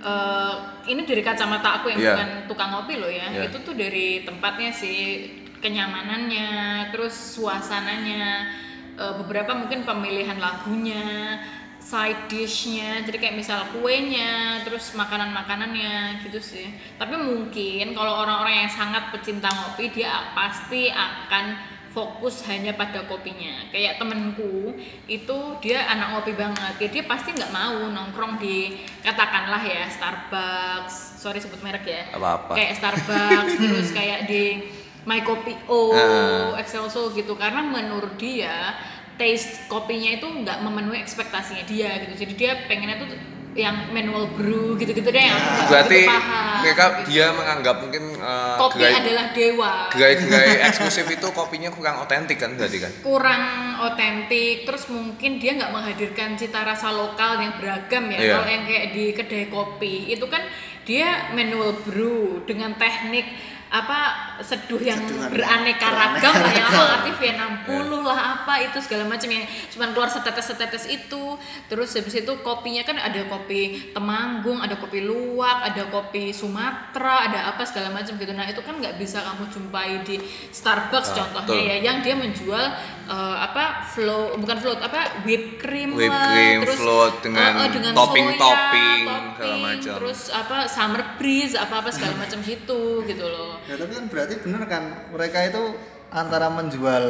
[0.00, 0.54] eh,
[0.88, 2.12] ini dari kacamata aku yang Iya.
[2.16, 3.52] bukan tukang ngopi loh ya Iya.
[3.52, 5.28] itu tuh dari tempatnya sih
[5.60, 6.48] kenyamanannya
[6.90, 8.48] terus suasananya
[8.96, 11.36] eh, beberapa mungkin pemilihan lagunya
[11.78, 18.66] side dishnya jadi kayak misal kuenya terus makanan makanannya gitu sih tapi mungkin kalau orang-orang
[18.66, 21.54] yang sangat pecinta ngopi dia pasti akan
[21.98, 23.66] fokus hanya pada kopinya.
[23.74, 24.70] Kayak temenku
[25.10, 26.78] itu dia anak ngopi banget.
[26.78, 31.18] Ya dia pasti nggak mau nongkrong di katakanlah ya Starbucks.
[31.18, 32.02] Sorry sebut merek ya.
[32.14, 32.54] Apa-apa.
[32.54, 34.62] kayak Starbucks terus kayak di
[35.02, 36.54] My Kopi O Ah.
[36.54, 37.34] Excelso gitu.
[37.34, 38.78] Karena menurut dia
[39.18, 42.14] taste kopinya itu nggak memenuhi ekspektasinya dia gitu.
[42.22, 43.10] Jadi dia pengennya tuh
[43.58, 47.02] yang manual brew gitu-gitu deh yang nggak Berarti paham, mereka gitu.
[47.08, 52.54] dia menganggap mungkin eh, kopi gerai- adalah dewa gerai-gerai eksklusif itu kopinya kurang otentik kan
[52.54, 52.92] berarti kan?
[53.00, 53.42] kurang
[53.82, 58.32] otentik terus mungkin dia nggak menghadirkan cita rasa lokal yang beragam ya Iya.
[58.32, 60.42] kalau yang kayak di kedai kopi itu kan
[60.82, 63.26] dia manual brew dengan teknik
[63.68, 63.98] apa
[64.40, 66.96] seduh yang Seduhan beraneka ragam lah yang ragam.
[67.04, 67.32] aktif ya
[67.68, 71.36] 60 lah apa itu segala macam yang cuma keluar setetes-setetes itu
[71.68, 77.38] terus habis itu kopinya kan ada kopi Temanggung ada kopi Luwak ada kopi Sumatera ada
[77.52, 80.16] apa segala macam gitu nah itu kan nggak bisa kamu jumpai di
[80.48, 81.68] Starbucks Ah, contohnya betul.
[81.68, 82.64] ya yang dia menjual
[83.04, 87.64] eh, apa flow bukan float apa whipped cream Whipped lah cream, terus float dengan eh,
[87.64, 89.94] eh, dengan topping-topping, soya, segala topping, macam.
[90.00, 94.34] terus apa summer breeze apa apa segala macam gitu gitu loh ya tapi kan berarti
[94.38, 95.62] bener kan mereka itu
[96.08, 97.04] antara menjual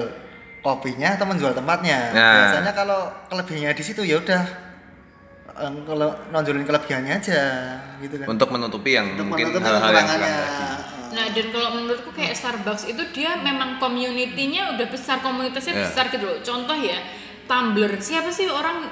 [0.59, 2.35] kopinya atau menjual tempatnya Nah.
[2.37, 4.42] biasanya kalau kelebihannya di situ ya udah
[5.57, 7.42] eh, kalau nonjolin kelebihannya aja
[7.99, 10.18] gitu kan Untuk menutupi yang Untuk mungkin hal-hal yang kekurangannya.
[10.18, 10.66] kurang lagi.
[11.09, 15.83] Nah dan kalau menurutku kayak Starbucks itu dia memang community-nya udah besar komunitasnya Iya.
[15.85, 16.38] besar gitu loh.
[16.40, 16.99] Contoh ya
[17.47, 18.85] Tumblr siapa sih orang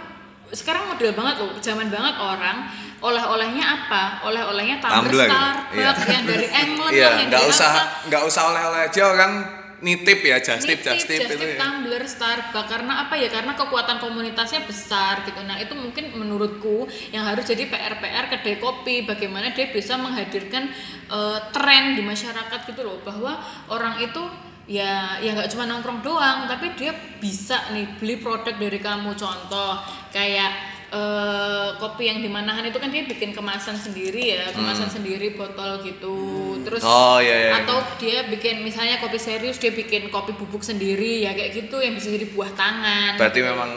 [0.49, 4.25] sekarang model banget loh, zaman banget orang oleh-olehnya apa?
[4.25, 6.13] Oleh-olehnya tumbler Tumbler, Starbucks iya.
[6.13, 7.71] yang dari England Iya, yang nggak usah
[8.09, 9.33] nggak usah oleh-oleh aja orang
[9.77, 11.61] nitip ya, just tip, Nitip, just tip itu tip ya.
[11.61, 17.29] tumbler Starbucks karena apa ya karena kekuatan komunitasnya besar gitu nah itu mungkin menurutku yang
[17.29, 20.73] harus jadi PR PR kedai kopi bagaimana dia bisa menghadirkan
[21.13, 23.37] eh, tren di masyarakat gitu loh bahwa
[23.69, 24.25] orang itu
[24.67, 26.91] ya ya nggak cuma nongkrong doang tapi dia
[27.23, 29.79] bisa nih beli produk dari kamu contoh
[30.11, 35.37] kayak eh, kopi yang di Manahan itu kan dia bikin kemasan sendiri ya kemasan sendiri
[35.37, 36.17] botol gitu
[36.65, 36.89] terus Hmm.
[36.89, 37.53] Oh, iya, iya.
[37.61, 41.93] atau dia bikin misalnya kopi serius dia bikin kopi bubuk sendiri ya kayak gitu yang
[41.93, 43.71] bisa jadi buah tangan Berarti memang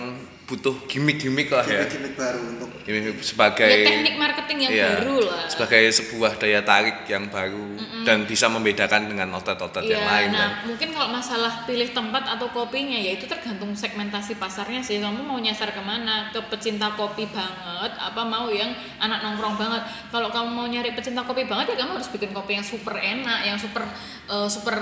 [0.50, 1.86] butuh gimmick-gimmick lah ya.
[1.86, 6.66] gimmick baru untuk Gimmick sebagai ya teknik marketing yang Iya, baru lah sebagai sebuah daya
[6.66, 10.52] tarik yang baru dan bisa membedakan dengan outlet-outlet yang Iya, lain nah kan.
[10.74, 14.98] mungkin kalau masalah pilih tempat atau kopinya ya itu tergantung segmentasi pasarnya sih.
[14.98, 16.34] Kamu mau nyasar ke mana?
[16.34, 19.86] Ke pecinta kopi banget, apa mau yang anak nongkrong banget?
[20.10, 23.46] Kalau kamu mau nyari pecinta kopi banget ya kamu harus bikin kopi yang super enak,
[23.46, 23.86] yang super
[24.26, 24.76] eh, super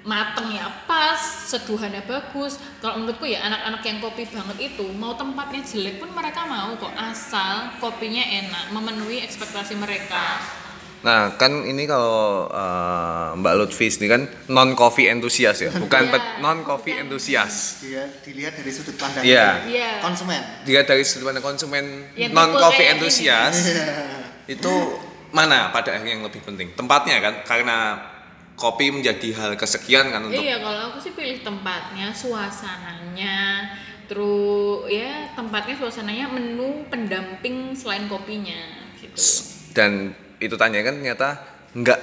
[0.00, 2.56] mateng ya pas, seduhannya bagus.
[2.78, 6.92] Kalau menurutku ya anak-anak yang kopi banget itu mau tempatnya jelek pun mereka mau kok
[6.94, 10.40] asal kopinya enak, memenuhi ekspektasi mereka.
[11.00, 16.12] Nah, kan ini kalau eh, Mbak Lutfi ini kan non coffee enthusiast ya, bukan Iya,
[16.12, 17.04] pet- non coffee bukan.
[17.08, 17.80] enthusiast.
[17.80, 19.64] dia dilihat dari sudut pandang Iya.
[19.64, 19.90] Iya.
[19.98, 23.60] konsumen Jika dari sudut pandang konsumen Yang non tipe coffee kayak enthusiast
[24.46, 24.74] itu
[25.30, 26.68] mana pada akhirnya yang lebih penting?
[26.74, 27.96] Tempatnya kan karena
[28.60, 33.72] kopi menjadi hal kesekian kan untuk Iya, kalau aku sih pilih tempatnya, suasananya,
[34.04, 39.16] terus ya tempatnya, suasananya, menu pendamping selain kopinya gitu.
[39.72, 41.28] dan itu tanya kan ternyata
[41.72, 42.00] nggak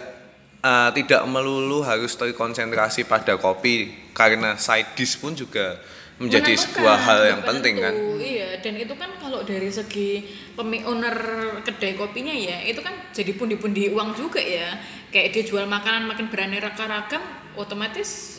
[0.66, 5.78] eh, tidak melulu harus terkonsentrasi pada kopi karena side dish pun juga
[6.18, 8.18] menjadi sebuah hal yang penting kan penentu.
[8.18, 10.26] Iya, dan itu kan kalau dari segi
[10.58, 11.14] pemi owner
[11.62, 14.82] kedai kopinya ya, itu kan jadi pundi-pundi uang juga ya.
[15.14, 17.22] Kayak dia jual makanan makin beraneka ragam,
[17.54, 18.37] otomatis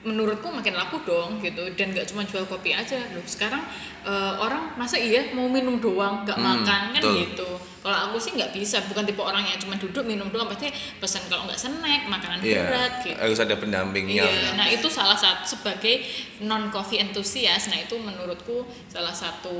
[0.00, 3.60] menurutku makin laku dong gitu dan nggak cuma jual kopi aja loh sekarang
[4.00, 7.14] eh, orang masa iya mau minum doang nggak Hmm, makan kan betul.
[7.20, 10.72] gitu kalau aku sih nggak bisa bukan tipe orang yang cuma duduk minum doang pasti
[10.96, 15.16] pesan kalau nggak snack makanan Iya, berat gitu harus ada pendampingnya Iya, nah itu salah
[15.16, 16.00] satu sebagai
[16.40, 17.68] non coffee enthusiast.
[17.68, 19.52] Nah itu menurutku salah satu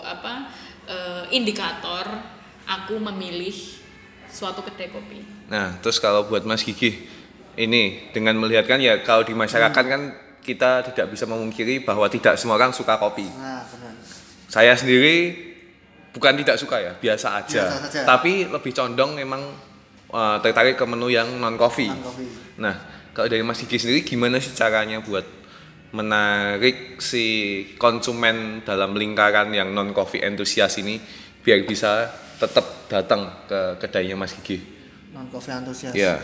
[0.00, 0.48] apa
[0.84, 2.08] eh, indikator
[2.64, 3.52] aku memilih
[4.24, 5.20] suatu kedai kopi.
[5.46, 7.04] Nah, terus kalau buat Mas Gigi,
[7.54, 9.92] ini dengan melihat kan ya kalau di masyarakat Hmm.
[9.92, 10.02] kan
[10.42, 13.26] kita tidak bisa memungkiri bahwa tidak semua orang suka kopi.
[13.30, 13.94] nah benar
[14.50, 15.32] Saya sendiri
[16.12, 17.64] bukan tidak suka ya, biasa aja.
[17.72, 18.00] Biasa saja.
[18.04, 19.40] Tapi lebih condong memang
[20.10, 21.88] uh, tertarik ke menu yang non kopi
[22.58, 22.74] Nah,
[23.12, 25.24] kalau dari Mas Gigi sendiri gimana sih caranya buat
[25.92, 27.24] menarik si
[27.76, 30.96] konsumen dalam lingkaran yang non coffee entusias ini
[31.38, 34.56] biar bisa tetap datang ke kedainya Mas Gigi?
[35.12, 36.16] non kopi antusias Iya.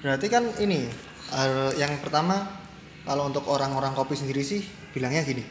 [0.00, 0.86] Berarti kan ini
[1.30, 2.46] eh, yang pertama
[3.02, 5.42] kalau untuk orang-orang kopi sendiri sih bilangnya gini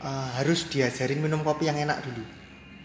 [0.00, 2.24] eh, harus diajarin minum kopi yang enak dulu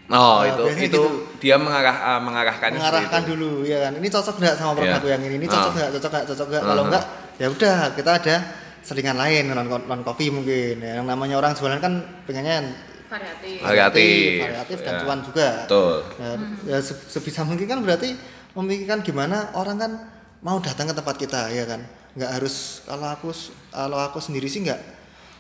[0.09, 1.01] Oh, Oh, itu itu gitu.
[1.37, 4.97] dia mengarah uh, mengarahkan mengarahkan dulu ya kan ini cocok nggak sama produk Iya.
[4.97, 5.77] aku yang ini ini cocok Ah.
[5.77, 6.89] nggak cocok nggak cocok nggak kalau Ah.
[6.89, 7.03] nggak
[7.37, 8.35] ya udah kita ada
[8.81, 11.93] selingan lain non non kopi mungkin yang namanya orang jualan kan
[12.25, 12.73] pengennya
[13.05, 13.61] Variatif.
[13.61, 14.33] Variatif.
[14.41, 14.99] variatif dan Ya.
[14.99, 15.93] cuan juga Betul.
[16.17, 16.29] ya,
[16.65, 18.09] ya se- sebisa mungkin kan berarti
[18.53, 19.91] memikirkan gimana orang kan
[20.39, 23.29] mau datang ke tempat kita ya kan nggak harus kalau aku
[23.69, 24.79] kalau aku sendiri sih nggak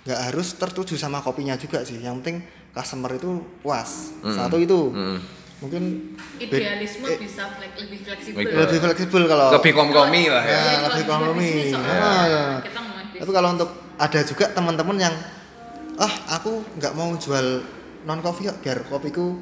[0.01, 5.17] nggak harus tertuju sama kopinya juga sih yang penting customer itu puas satu itu Mm.
[5.59, 5.83] mungkin
[6.37, 8.39] Idealisme eh, bisa flek- lebih fleksibel.
[8.39, 10.49] Lebih- lebih fleksibel kalau Lebih kompromi lah ya.
[10.49, 11.49] Ya, Iya, lebih kalau kompromi.
[11.75, 12.43] Ah, ya.
[12.57, 13.19] Bisnis.
[13.19, 15.15] tapi kalau untuk ada juga teman-teman yang
[15.97, 17.59] ah aku nggak mau jual
[18.01, 19.35] non kopi kok biar kopiku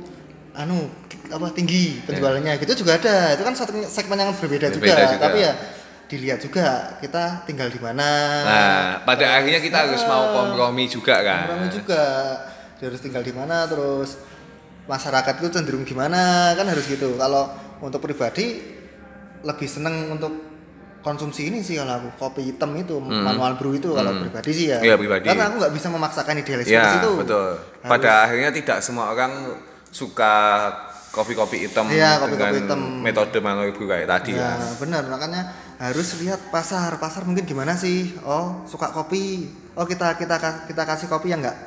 [0.57, 0.89] anu
[1.27, 4.89] apa tinggi penjualannya gitu juga ada itu kan satu segmen yang berbeda, juga.
[4.89, 5.21] Berbeda juga.
[5.21, 5.53] tapi ya
[6.07, 6.65] dilihat juga
[6.97, 8.07] kita tinggal di mana
[8.41, 11.45] Nah, pada akhirnya kita harus mau kompromi juga kan.
[11.45, 12.01] kompromi juga
[12.75, 14.17] Dia harus tinggal di mana terus
[14.85, 18.61] masyarakat itu cenderung gimana kan harus gitu kalau untuk pribadi
[19.39, 20.31] lebih seneng untuk
[20.99, 24.77] konsumsi ini sih kalau aku kopi hitam itu manual brew itu kalau pribadi sih ya
[24.77, 24.87] Hmm.
[24.87, 25.25] Iya, pribadi.
[25.25, 27.47] karena aku nggak bisa memaksakan idealisme Ya, itu betul.
[27.81, 29.31] Pada akhirnya tidak semua orang
[29.97, 30.33] suka
[31.09, 32.81] kopi-kopi hitam Iya, kopi-kopi dengan hitam.
[33.01, 34.77] metode manual brew kayak tadi ya kan.
[34.77, 35.41] benar makanya
[35.77, 40.37] harus lihat pasar pasar mungkin gimana sih oh suka kopi oh kita kita
[40.69, 41.57] kita kasih kopi yang nggak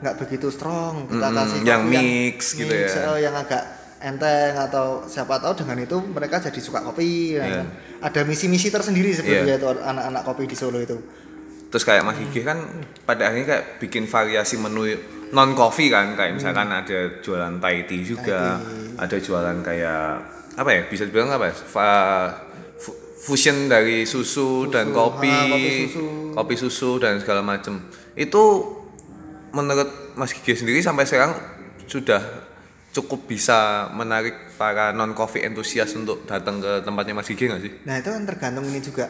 [0.00, 2.88] nggak begitu strong kita Mm-mm, kasih yang kopi mix gitu ya.
[3.06, 3.62] oh, yang agak
[4.00, 7.56] enteng atau siapa tahu dengan itu mereka jadi suka kopi ya Iya.
[7.58, 7.66] kan.
[8.00, 10.96] ada misi-misi tersendiri sebenarnya itu anak-anak kopi di Solo itu
[11.68, 12.58] Terus kayak Mas Gigi kan
[13.04, 14.90] pada akhirnya kayak bikin variasi menu
[15.30, 18.58] non coffee kan kayak misalkan ada jualan Thai tea juga
[18.98, 20.04] ada jualan kayak
[20.58, 22.34] apa ya bisa dibilang apa ya Fa-
[23.20, 26.04] fusion dari susu, dan kopi ah, kopi susu.
[26.32, 27.76] kopi susu dan segala macam
[28.16, 28.42] itu
[29.52, 31.36] menurut Mas Gigi sendiri sampai sekarang
[31.84, 32.48] sudah
[32.90, 37.72] cukup bisa menarik para non coffee entusias untuk datang ke tempatnya Mas Gigi nggak sih?
[37.86, 39.06] Nah itu kan tergantung ini juga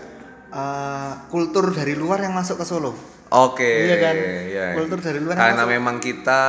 [0.51, 2.93] eh, kultur dari luar yang masuk ke Solo.
[3.31, 3.87] Oke.
[3.87, 4.15] Iya kan?
[4.51, 4.67] iya.
[4.75, 5.75] Kultur dari luar Karena masuk.
[5.79, 6.43] memang kita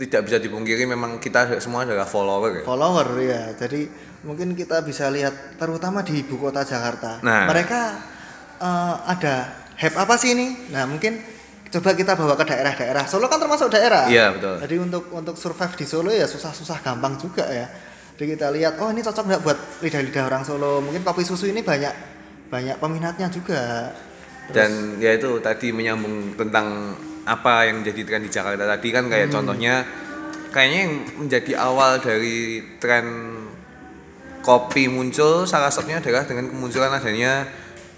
[0.00, 2.64] tidak bisa dipungkiri memang kita semua adalah follower ya.
[2.66, 3.42] Follower ya.
[3.54, 3.86] Jadi
[4.26, 7.22] mungkin kita bisa lihat terutama di ibu kota Jakarta.
[7.22, 7.46] Nah.
[7.46, 7.80] Mereka
[8.58, 9.34] eh, ada
[9.78, 10.72] hype apa sih ini?
[10.74, 11.22] Nah mungkin
[11.70, 13.04] coba kita bawa ke daerah-daerah.
[13.06, 14.10] Solo kan termasuk daerah.
[14.10, 14.58] Iya, betul.
[14.58, 17.70] Jadi untuk untuk survive di Solo ya susah-susah gampang juga ya.
[18.18, 20.82] Jadi kita lihat oh ini cocok nggak buat lidah-lidah orang Solo.
[20.82, 21.94] Mungkin kopi susu ini banyak
[22.50, 23.94] banyak peminatnya juga.
[24.50, 29.30] Dan ya itu tadi menyambung tentang apa yang menjadi tren di Jakarta tadi kan kayak
[29.30, 29.86] contohnya
[30.50, 33.06] kayaknya yang menjadi awal dari tren
[34.40, 37.44] kopi muncul salah satunya adalah dengan kemunculan adanya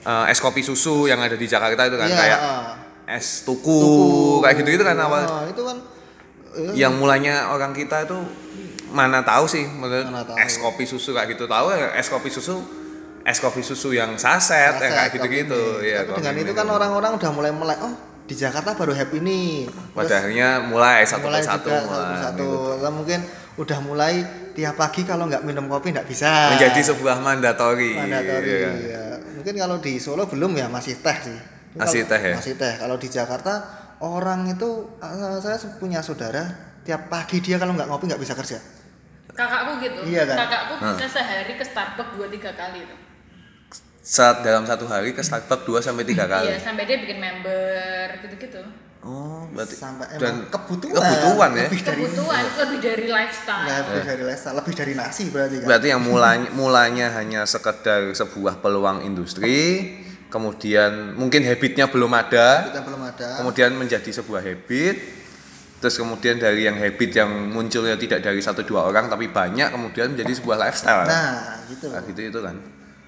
[0.03, 3.15] eh, es kopi susu yang ada di Jakarta itu kan Iya, kayak ah.
[3.15, 3.81] es tuku,
[4.43, 5.23] kayak gitu gitu kan awal.
[5.25, 5.77] Oh, itu kan
[6.59, 8.19] eh, yang mulanya orang kita itu
[8.93, 10.37] mana tahu sih menurut Mana tahu.
[10.37, 11.49] es kopi susu kayak gitu.
[11.49, 12.61] Tahu ya es kopi susu
[13.23, 17.13] es kopi susu yang saset, yang kayak Saset, gitu-gitu ya Tapi dengan itu kan orang-orang
[17.15, 19.67] udah mulai mulai oh di Jakarta baru happy ini.
[19.93, 22.47] pada akhirnya mulai satu mulai persatu juga mulai satu persatu.
[22.47, 22.71] gitu.
[22.79, 23.21] Lah mungkin
[23.55, 24.15] udah mulai
[24.53, 26.51] tiap pagi kalau nggak minum kopi nggak bisa.
[26.51, 28.49] menjadi sebuah mandatori, mandatori.
[28.49, 28.75] iya kan?
[28.81, 29.05] ya.
[29.33, 31.39] Mungkin kalau di Solo belum ya masih teh sih.
[31.73, 32.35] Ini Masih kalau- teh ya?
[32.37, 32.75] Masih teh.
[32.77, 33.53] Kalau di Jakarta
[33.99, 36.43] orang itu eh, saya punya saudara
[36.83, 38.59] tiap pagi dia kalau nggak ngopi nggak bisa kerja.
[39.33, 40.37] kakakku gitu Iya kan?
[40.39, 42.99] kakakku bisa sehari ke Starbucks dua tiga kali tuh
[44.03, 48.19] saat dalam satu hari ke Starbucks 2 sampai tiga kali iya sampai dia bikin member
[48.21, 48.61] gitu gitu
[49.01, 50.99] oh berarti Sampai dan kebutuhan.
[50.99, 55.55] kebutuhan ya Lebih dari kebutuhan lebih dari lifestyle lebih dari lifestyle, lebih dari nasi berarti
[55.57, 55.67] kan.
[55.67, 59.59] berarti yang mulanya mulanya hanya sekedar sebuah peluang industri
[60.27, 63.29] kemudian mungkin habitnya belum ada Kita belum ada.
[63.39, 64.97] kemudian menjadi sebuah habit
[65.79, 70.15] terus kemudian dari yang habit yang munculnya tidak dari satu dua orang tapi banyak kemudian
[70.15, 71.87] menjadi sebuah lifestyle Nah, gitu.
[71.87, 72.55] Nah, gitu itu kan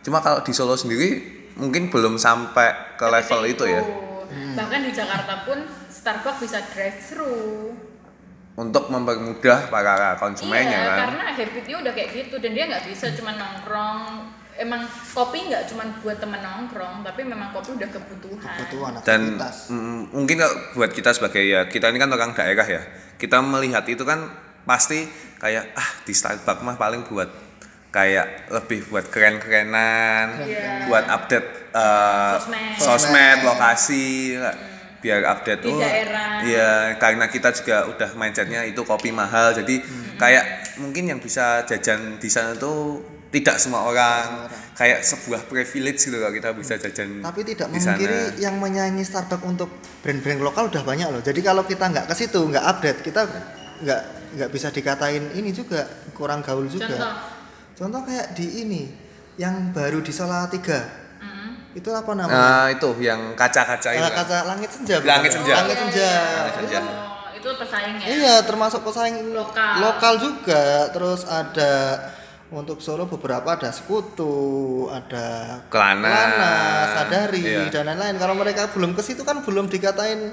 [0.04, 1.24] cuma kalau di Solo sendiri
[1.56, 3.82] mungkin belum sampai ke level Seperti itu ya.
[4.54, 7.72] bahkan di Jakarta pun Starbucks bisa drive thru
[8.54, 10.98] untuk mempermudah para konsumennya iya kan?
[11.10, 12.38] karena habitnya udah kayak gitu.
[12.38, 14.30] Dan dia nggak bisa cuma nongkrong.
[14.54, 18.38] Emang kopi nggak cuma buat temen nongkrong tapi memang kopi udah kebutuhan.
[18.38, 19.74] Kebutuhan dan aktivitas.
[19.74, 22.82] mm, mungkin kalau buat kita sebagai ya kita ini kan orang daerah ya.
[23.18, 24.30] Kita melihat itu kan
[24.62, 25.10] pasti
[25.42, 27.26] kayak ah di Starbucks mah paling buat
[27.94, 30.90] kayak lebih buat keren-kerenan Iya.
[30.90, 32.74] buat update uh, Sosmed.
[32.76, 34.34] sosmed lokasi
[34.98, 36.42] biar update Di oh, daerah.
[36.42, 40.16] iya karena kita juga udah mindsetnya itu kopi mahal jadi Hmm.
[40.16, 40.44] kayak
[40.78, 46.30] mungkin yang bisa jajan di sana tuh tidak semua orang kayak sebuah privilege gitu loh
[46.30, 51.18] kita bisa jajan Tapi tidak memungkiri yang menyanyi Starbucks untuk brand-brand lokal udah banyak loh.
[51.18, 53.26] Jadi kalau kita nggak ke situ, nggak update, kita
[53.82, 54.00] nggak
[54.38, 55.82] nggak bisa dikatain ini juga
[56.14, 56.86] kurang gaul juga.
[56.86, 57.12] contoh
[57.74, 58.82] Contoh kayak di ini
[59.34, 60.78] yang baru di Salatiga.
[61.18, 62.30] mm, Itu apa namanya?
[62.30, 64.02] Nah, itu yang kaca-kaca itu.
[64.04, 64.96] Kaca langit senja.
[65.02, 65.54] Langit senja.
[65.58, 66.10] Langit senja.
[66.38, 66.78] Langit senja.
[66.80, 69.72] oh, itu pesaingnya Iya, termasuk pesaing Lokal.
[69.82, 70.64] lokal juga.
[70.88, 71.72] Terus ada
[72.48, 76.06] untuk Solo beberapa ada sekutu, ada Kelana.
[76.06, 76.54] Kelana,
[76.94, 77.74] sadari Iya.
[77.74, 78.14] dan lain-lain.
[78.16, 80.30] Kalau mereka belum ke situ kan belum dikatain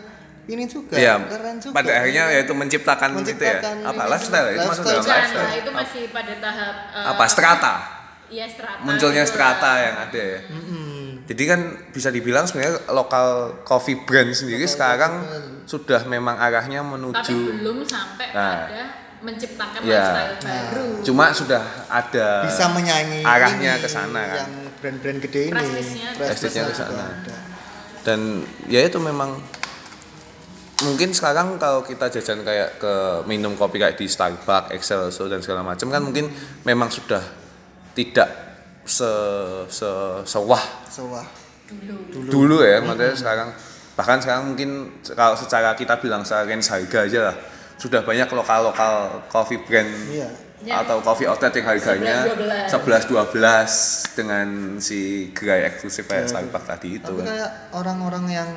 [0.52, 0.96] ini juga.
[0.96, 1.16] Iya.
[1.24, 1.74] Keren juga.
[1.74, 3.58] Pada akhirnya yaitu menciptakan, gitu ya.
[3.58, 4.46] Menciptakan Apa lifestyle?
[4.46, 4.54] juga.
[4.54, 5.42] Itu masuk dalam lifestyle.
[5.42, 7.74] nah, itu masih pada tahap eh, Apa strata?
[8.30, 9.78] iya strata Munculnya strata lah.
[9.82, 10.40] yang ada ya.
[11.22, 11.60] Jadi kan
[11.90, 13.28] bisa dibilang sebenarnya lokal
[13.64, 15.24] coffee brand sendiri sekarang
[15.64, 18.68] sudah memang arahnya tapi menuju belum sampai Nah.
[18.68, 18.84] pada
[19.22, 20.02] menciptakan Iya.
[20.02, 24.38] lifestyle baru cuma sudah ada bisa menyanyi arahnya ke sana kan.
[24.42, 26.64] yang brand-brand gede ini Prestisnya.
[26.66, 27.06] Ke sana.
[27.16, 27.36] ada.
[28.02, 28.20] dan
[28.66, 29.38] ya itu memang
[30.84, 32.94] mungkin sekarang kalau kita jajan kayak ke
[33.26, 36.28] minum kopi kayak di Starbucks, Excelso dan segala macam kan mungkin
[36.63, 37.22] memang sudah
[37.91, 38.30] tidak
[38.82, 39.08] se
[39.70, 39.89] se
[40.26, 41.26] sewah Sewah.
[41.70, 43.50] dulu dulu ya maksudnya sekarang
[43.94, 44.70] bahkan sekarang mungkin
[45.13, 47.36] kalau secara kita bilang secara range harga aja lah
[47.78, 48.94] sudah banyak lokal lokal
[49.28, 50.30] coffee brand Iya.
[50.62, 50.86] Ya.
[50.86, 57.02] atau coffee outlet yang harganya 11, 11 12 dengan si gerai eksklusif kayak Starbucks tadi
[57.02, 57.26] itu Tapi kan.
[57.34, 58.50] kayak orang-orang yang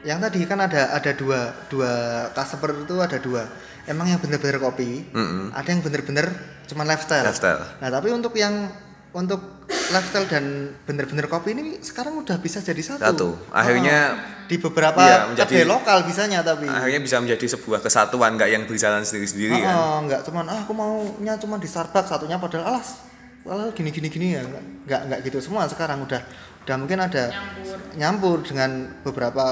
[0.00, 1.90] yang tadi kan ada ada dua dua
[2.32, 3.42] customer itu ada dua.
[3.84, 5.48] Emang yang bener-bener kopi, Mm-mm.
[5.50, 6.28] ada yang bener-bener
[6.66, 7.24] cuma lifestyle.
[7.24, 7.64] Lifestyle.
[7.78, 8.68] Nah tapi untuk yang
[9.10, 10.44] untuk lifestyle dan
[10.84, 13.00] bener-bener kopi ini sekarang udah bisa jadi satu.
[13.00, 13.28] Satu.
[13.48, 14.12] Akhirnya
[14.44, 16.68] di beberapa Iya, menjadi- kedai lokal bisanya tapi.
[16.68, 19.72] akhirnya bisa menjadi sebuah kesatuan nggak yang berjalan sendiri-sendiri kan.
[19.72, 23.00] Oh, enggak cuman ah aku maunya cuman di Starbucks satunya padahal alas
[23.40, 26.20] padahal gini gini gini ya enggak, enggak gitu semua sekarang udah
[26.64, 27.78] udah mungkin ada Nyampur.
[27.96, 29.44] nyampur dengan beberapa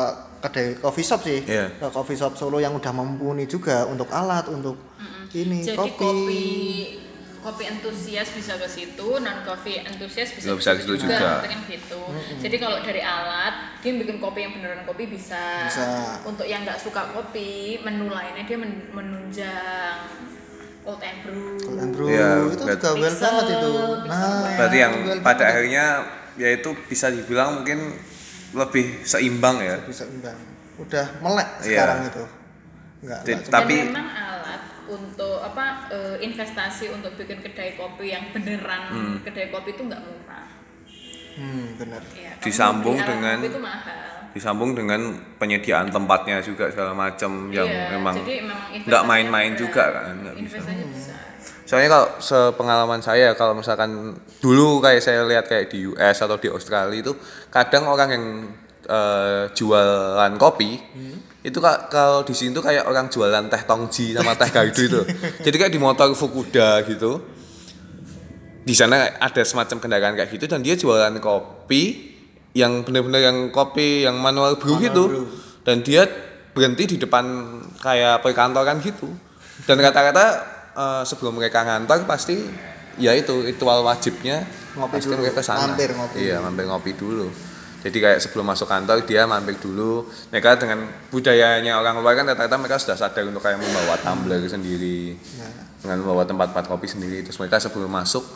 [0.46, 1.66] kedai coffee shop sih Iya.
[1.76, 4.78] Ke coffee shop Solo yang udah mumpuni juga untuk alat untuk
[5.34, 6.42] ini Jadi kopi, kopi
[7.46, 11.46] kopi entusias bisa ke situ, non kopi entusias bisa, Bisa ke situ juga.
[11.46, 12.02] Kan gitu.
[12.42, 15.70] Jadi kalau dari alat dia bikin kopi yang beneran kopi bisa.
[15.70, 15.86] Bisa.
[16.26, 20.10] Untuk yang nggak suka kopi, menu lainnya dia men- menunjang
[20.82, 21.54] cold and brew.
[21.62, 23.70] Cold and brew Iya, itu juga well banget itu
[24.10, 24.46] nah.
[24.58, 25.84] Berarti yang well pada akhirnya
[26.34, 27.94] yaitu bisa dibilang mungkin
[28.56, 29.76] lebih seimbang ya.
[29.82, 30.36] bisa imbang
[30.76, 31.68] udah melek Iya.
[31.70, 32.24] sekarang itu
[32.98, 38.24] enggak, enggak cuma- tapi- memang alat untuk apa eh, investasi untuk bikin kedai kopi yang
[38.30, 39.16] beneran Hmm.
[39.20, 40.48] kedai kopi itu nggak murah.
[41.36, 43.98] hmm benar Ya, Disambung dengan- kopi itu mahal.
[44.32, 45.00] Disambung dengan
[45.36, 50.34] penyediaan tempatnya juga segala macam yang Iya, memang jadi memang nggak main-main juga kan, nggak
[50.34, 50.60] bisa.
[50.60, 51.25] Investasinya besar.
[51.66, 56.46] Soalnya kalau sepengalaman saya kalau misalkan dulu kayak saya lihat kayak di US atau di
[56.46, 57.10] Australia itu
[57.50, 58.24] kadang orang yang
[58.86, 60.78] eh, jualan kopi
[61.42, 65.00] itu ka- kalau di sini tuh kayak orang jualan teh tongji sama teh gaidu itu.
[65.46, 67.22] Jadi kayak di motor Fukuda gitu.
[68.62, 72.14] Di sana ada semacam kendaraan kayak gitu dan dia jualan kopi
[72.50, 75.26] yang benar-benar yang kopi yang manual brew gitu.
[75.62, 76.06] Dan dia
[76.50, 77.26] berhenti di depan
[77.78, 79.06] kayak perkantoran gitu.
[79.66, 82.36] Dan kata-kata eh, sebelum mereka ngantor pasti
[82.96, 85.66] ya itu ritual wajibnya Ngopi pasti dulu, mereka sana.
[85.66, 86.16] mampir ngopi.
[86.18, 87.28] Iya, mampir ngopi dulu.
[87.80, 90.04] Jadi kayak sebelum masuk kantor dia mampir dulu.
[90.28, 95.14] Mereka dengan budayanya orang luar kan rata-rata mereka sudah sadar untuk kayak membawa tumbler sendiri.
[95.78, 97.22] Dengan membawa tempat-tempat kopi sendiri.
[97.22, 98.26] Terus mereka sebelum masuk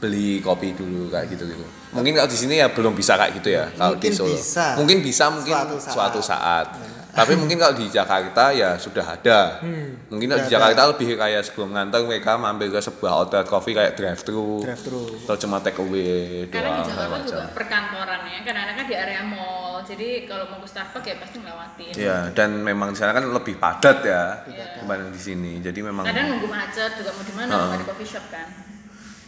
[0.00, 1.64] beli kopi dulu kayak gitu gitu.
[1.92, 4.32] Mungkin kalau di sini ya belum bisa kayak gitu ya kalau di Mungkin Solo.
[4.32, 4.66] bisa.
[4.76, 5.92] Mungkin bisa mungkin Suatu saat.
[5.94, 6.66] suatu saat.
[7.14, 9.62] Tapi mungkin kalau di Jakarta ya sudah ada.
[10.10, 13.94] mungkin kalau di Jakarta lebih kayak sebelum ngantor mereka mampir ke sebuah outlet kopi kayak
[13.94, 18.20] drive thru drive thru atau cuma take away Karena di doang Jakarta segala juga perkantoran
[18.26, 19.78] ya, kadang-kadang kan di area mall.
[19.84, 21.92] Jadi kalau mau ke Starbucks ya pasti ngelewatin.
[21.94, 24.42] Iya, dan memang di sana kan lebih padat ya
[24.82, 25.52] dibanding di sini.
[25.62, 28.48] Jadi memang Kadang nunggu macet juga mau di mana, mau di coffee shop kan.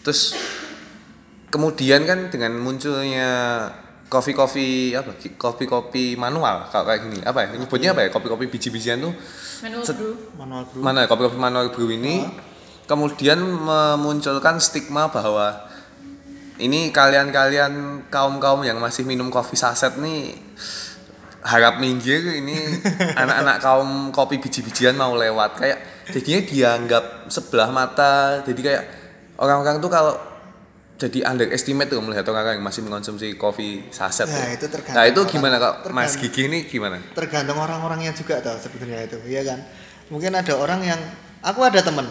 [0.02, 0.38] terus
[1.50, 3.30] kemudian kan dengan munculnya
[4.06, 5.10] kopi-kopi apa?
[5.36, 7.18] Kopi-kopi manual kalau kayak gini.
[7.22, 7.48] Apa ya?
[7.58, 8.08] Nyebutnya apa ya?
[8.10, 9.12] Kopi-kopi biji-bijian tuh?
[9.62, 10.14] Menu Set- brew.
[10.38, 10.82] manual brew.
[10.82, 12.22] Mana ya, kopi-kopi manual brew ini.
[12.86, 15.58] Kemudian memunculkan stigma bahwa
[16.56, 20.38] ini kalian-kalian kaum-kaum yang masih minum kopi saset nih
[21.46, 22.58] harap minggir ini
[23.22, 25.58] anak-anak kaum kopi biji-bijian mau lewat.
[25.58, 25.78] Kayak
[26.14, 28.38] jadinya dianggap sebelah mata.
[28.46, 28.82] Jadi kayak
[29.42, 30.14] orang-orang tuh kalau
[30.96, 34.48] jadi underestimate tuh melihat orang-orang yang masih mengkonsumsi kopi saset Nah, tuh.
[34.54, 36.16] itu tergantung nah itu orang- gimana kak Mas.
[36.16, 39.60] Gigi ini gimana tergantung orang-orangnya juga tau sebetulnya itu iya kan
[40.06, 41.00] mungkin ada orang yang
[41.40, 42.08] aku ada temen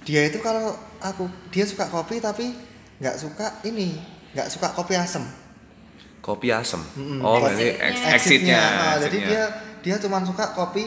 [0.00, 2.54] dia itu kalau aku dia suka kopi tapi
[2.96, 3.98] nggak suka ini
[4.30, 5.26] nggak suka kopi asem
[6.20, 7.18] kopi asem Mm-mm.
[7.18, 7.88] oh berarti Exitnya.
[7.88, 9.28] ex- exitnya Nah, jadi exitnya.
[9.28, 9.42] dia
[9.80, 10.84] dia cuma suka kopi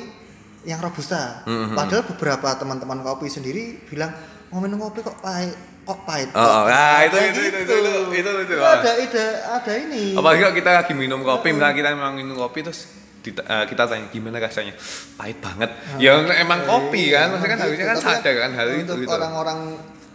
[0.61, 1.73] yang robusta Mhm.
[1.73, 4.13] padahal beberapa teman-teman kopi sendiri bilang
[4.51, 6.29] mau minum kopi kok pahit kok pahit?
[6.31, 7.73] Oh, oh, nah, itu- Kayak itu- itu- gitu.
[7.73, 8.77] itu- itu- itu, Itu ah.
[8.77, 9.25] ada ada
[9.57, 10.13] ada ini.
[10.13, 12.85] Apalagi kalau kita lagi minum kopi misalnya kita memang minum kopi terus
[13.19, 14.73] dita- eh, kita tanya gimana rasanya?
[15.15, 15.69] Pahit banget.
[15.97, 17.65] Ya emang kopi kan maksudnya kan Gitu.
[17.65, 19.15] harusnya kan sadar kan hal itu untuk gitu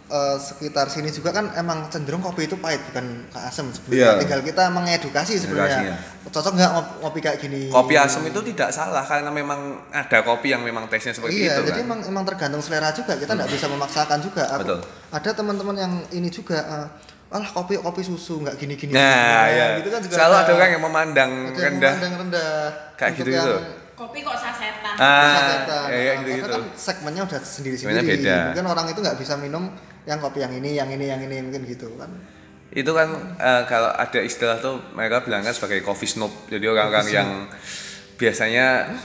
[0.07, 4.19] eh, sekitar sini juga kan emang cenderung kopi itu pahit bukan ke asam sebenarnya Iya.
[4.19, 5.99] tinggal kita mengedukasi sebenarnya.
[6.27, 7.67] cocok nggak ngopi, kayak gini?
[7.67, 11.63] Kopi asem itu tidak salah karena memang ada kopi yang memang tesnya seperti iya itu
[11.65, 11.87] jadi kan?
[11.87, 13.15] emang emang tergantung selera juga.
[13.15, 14.43] Kita nggak bisa memaksakan juga.
[14.49, 14.79] Aku- Betul.
[15.09, 16.87] ada teman-teman yang ini juga eh,
[17.27, 20.51] alah kopi kopi susu nggak gini gini nah ya gitu kan juga selalu ada.
[20.53, 21.93] orang yang memandang ada yang rendah.
[21.93, 22.55] memandang rendah.
[22.95, 23.51] Kayak gitu-gitu.
[23.53, 24.93] yang Kopi kok sasetan.
[24.95, 25.85] ah sasetan.
[25.85, 28.37] ya, ya Nah, gitu gitu kan segmennya udah sendiri sendiri beda.
[28.47, 29.63] mungkin orang itu nggak bisa minum
[30.07, 32.07] yang kopi yang ini yang ini yang ini mungkin gitu kan.
[32.71, 36.31] Itu kan eh, kalau ada istilah tuh mereka bilangkan sebagai coffee snob.
[36.47, 37.29] Jadi orang-orang yang
[38.15, 38.97] biasanya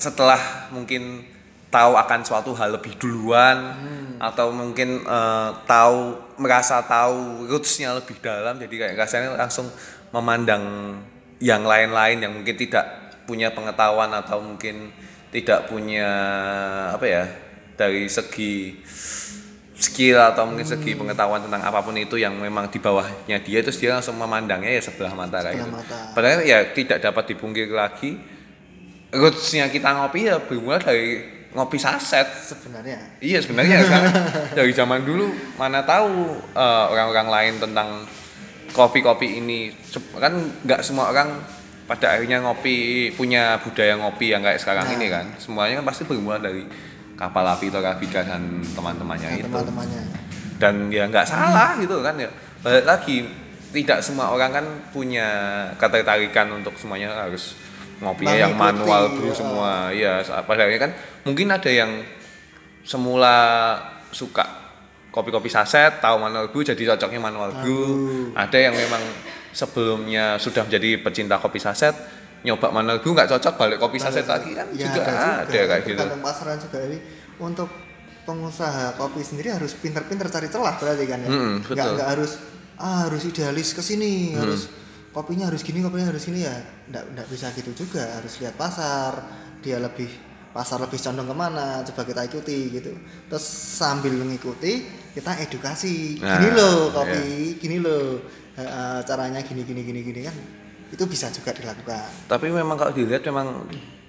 [0.00, 1.22] setelah mungkin
[1.68, 3.76] tahu akan suatu hal lebih duluan
[4.16, 9.68] atau mungkin eh, tahu merasa tahu rootsnya lebih dalam jadi kayak rasanya langsung
[10.10, 10.96] memandang
[11.38, 14.90] yang lain-lain yang mungkin tidak punya pengetahuan atau mungkin
[15.28, 16.08] tidak punya
[16.88, 17.24] apa ya
[17.76, 18.80] dari segi
[19.78, 23.78] skill atau mungkin segi pengetahuan tentang apa pun itu yang memang di bawahnya dia terus
[23.78, 25.70] dia langsung memandangnya ya sebelah mata kayak gitu.
[25.70, 25.98] mata.
[26.18, 28.18] Padahal ya tidak dapat dipungkiri lagi
[29.14, 31.22] rootsnya kita ngopi ya bermula dari
[31.54, 32.26] ngopi saset.
[32.26, 34.14] sebenarnya Iya sebenarnya sekarang
[34.58, 37.88] dari zaman dulu mana tahu eh, orang-orang lain tentang
[38.74, 39.72] kopi-kopi ini
[40.18, 40.34] kan
[40.66, 41.38] nggak semua orang
[41.88, 44.94] pada akhirnya ngopi punya budaya ngopi yang kayak sekarang Nah.
[45.00, 46.68] ini kan semuanya kan pasti bermula dari
[47.18, 49.46] kapal api Torabika dan teman-temannya nah, itu.
[49.50, 50.02] teman-temannya.
[50.58, 52.30] Dan ya nggak salah gitu kan ya.
[52.62, 53.26] Balik lagi
[53.74, 55.28] tidak semua orang kan punya
[55.76, 57.58] ketertarikan untuk semuanya harus
[57.98, 59.34] ngopinya yang Mengikuti, manual brew ya.
[59.34, 59.72] semua.
[59.90, 60.12] Iya
[60.46, 60.92] pada akhirnya kan.
[61.26, 61.90] Mungkin ada yang
[62.86, 63.36] semula
[64.14, 64.46] suka
[65.10, 67.86] kopi-kopi saset tahu manual brew jadi cocoknya manual brew.
[68.38, 69.02] Ada yang memang
[69.50, 71.94] sebelumnya sudah menjadi pecinta kopi saset
[72.38, 76.02] nyoba manual brew nggak cocok balik kopi saset lagi kan Ya, juga ada, kayak gitu.
[76.22, 76.98] Pasaran juga jadi
[77.38, 77.66] untuk
[78.22, 81.28] pengusaha kopi sendiri harus pinter-pinter cari celah berarti kan ya.
[81.28, 81.94] Mm-mm, nggak betul.
[81.96, 82.32] nggak harus
[82.78, 84.44] ah harus idealis ke sini Hmm.
[84.46, 84.70] harus
[85.10, 86.54] kopinya harus gini kopinya harus gini ya.
[86.86, 89.12] Nggak nggak bisa gitu juga harus lihat pasar
[89.58, 90.06] dia lebih
[90.48, 92.92] pasar lebih condong ke mana coba kita ikuti gitu.
[93.26, 96.22] Terus sambil mengikuti kita edukasi.
[96.22, 97.24] Nah, gini loh kopi
[97.58, 98.22] gini loh
[99.02, 100.36] caranya gini gini gini gini kan
[100.88, 102.28] itu bisa juga dilakukan.
[102.28, 103.68] Tapi memang kalau dilihat memang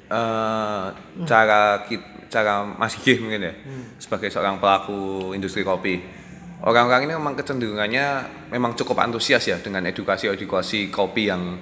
[0.09, 0.85] eh,
[1.27, 3.53] cara kit- cara Mas Gih mungkin ya
[3.97, 5.99] sebagai seorang pelaku industri kopi.
[6.59, 8.05] Orang-orang ini memang kecenderungannya
[8.51, 11.55] memang cukup antusias ya dengan edukasi-edukasi kopi yang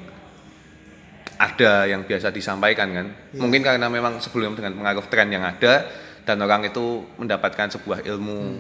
[1.38, 3.08] ada yang biasa disampaikan kan.
[3.38, 5.86] Mungkin karena memang sebelum dengan pengaruh tren yang ada
[6.26, 8.58] dan orang itu mendapatkan sebuah ilmu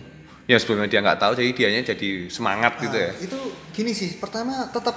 [0.47, 3.11] yang sebelumnya dia nggak tahu jadi dianya jadi semangat gitu ya.
[3.11, 3.39] Nah, itu
[3.75, 4.95] gini sih pertama tetap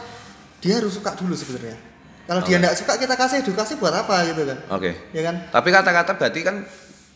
[0.60, 1.76] dia harus suka dulu sebenarnya.
[2.24, 4.58] Kalau dia nggak suka kita kasih edukasi buat apa gitu kan?
[4.70, 4.94] Oke.
[5.10, 5.50] Ya kan?
[5.50, 6.56] Tapi kata-kata berarti kan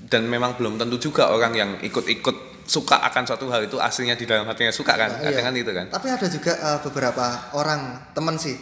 [0.05, 4.25] dan memang belum tentu juga orang yang ikut-ikut suka akan suatu hal itu aslinya di
[4.25, 5.39] dalam hatinya suka kan, Nah, iya.
[5.39, 5.87] kan itu kan.
[5.87, 8.57] tapi ada juga eh, beberapa orang temen sih.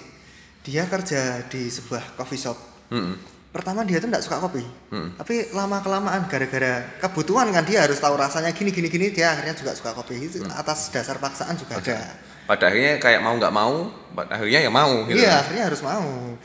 [0.63, 2.59] Dia kerja di sebuah coffee shop.
[2.93, 3.17] Mm-mm.
[3.53, 4.65] pertama dia tuh nggak suka kopi.
[4.89, 5.13] Hmm.
[5.13, 9.53] tapi lama kelamaan gara-gara kebutuhan kan dia harus tahu rasanya gini gini gini dia akhirnya
[9.53, 10.17] juga suka kopi.
[10.21, 10.53] Itu Hmm.
[10.53, 12.17] atas dasar paksaan juga ada
[12.53, 15.25] Pada akhirnya kayak mau nggak mau, pada akhirnya ya mau gitu.
[15.25, 16.37] iya akhirnya harus mau.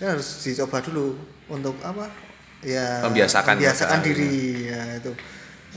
[0.00, 1.20] Dia harus dicoba dulu
[1.52, 2.08] untuk apa?
[2.64, 4.72] Ya Membiasakan membiasakan diri.
[4.72, 5.12] ya itu.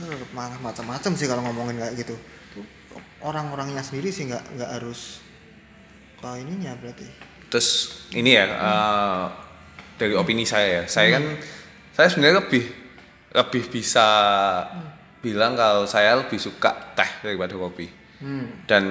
[0.00, 2.16] Eh, malah macam-macam sih kalau ngomongin kayak gitu.
[3.20, 5.20] Orang-orangnya sendiri sih nggak nggak harus
[6.16, 7.04] ke ininya berarti.
[7.52, 7.68] Terus
[8.16, 9.24] ini ya eh,
[10.00, 11.24] dari opini saya ya, saya kan
[11.92, 12.64] saya sebenarnya lebih
[13.36, 14.08] lebih bisa
[15.20, 18.00] bilang kalau saya lebih suka teh daripada kopi.
[18.22, 18.70] hmm.
[18.70, 18.84] dan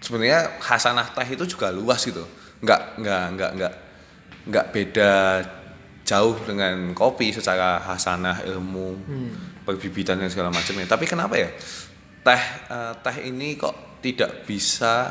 [0.00, 2.24] sebenarnya hasanah teh itu juga luas gitu.
[2.60, 3.74] Nggak nggak nggak nggak
[4.46, 5.12] nggak beda
[6.06, 8.94] jauh dengan kopi secara hasanah ilmu
[9.66, 10.86] perbibitan dan segala macamnya.
[10.86, 11.50] Tapi kenapa ya?
[12.22, 15.10] Teh eh, teh ini kok tidak bisa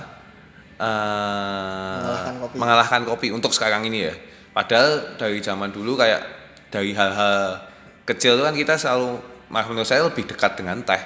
[0.79, 2.55] eh, Mengalahkan kopi.
[2.55, 4.15] mengalahkan kopi untuk sekarang ini ya?
[4.55, 6.23] Padahal dari zaman dulu kayak
[6.71, 7.59] dari hal-hal
[8.07, 9.19] kecil itu kan kita selalu
[9.51, 11.03] menurut saya lebih dekat dengan teh.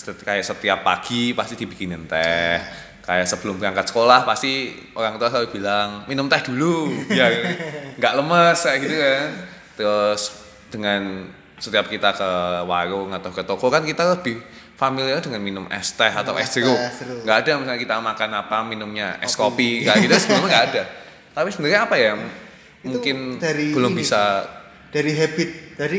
[0.00, 2.60] Kayak setiap pagi pasti dibikinin teh
[3.00, 7.32] kayak sebelum berangkat sekolah pasti orang tua selalu bilang minum teh dulu biar
[7.98, 9.28] nggak lemes kayak gitu kan.
[9.80, 10.20] Terus
[10.70, 11.02] dengan
[11.60, 12.30] setiap kita ke
[12.64, 14.40] warung atau ke toko kan kita lebih
[14.80, 16.76] familiar dengan minum es teh atau es jeruk.
[17.24, 19.84] nggak ada misalnya kita makan apa minumnya es kopi.
[19.84, 20.82] kayak gitu sebelumnya nggak ada.
[21.30, 22.12] Tapi sebenarnya apa ya
[22.80, 24.48] mungkin dari belum ini bisa
[24.88, 25.98] dari habit dari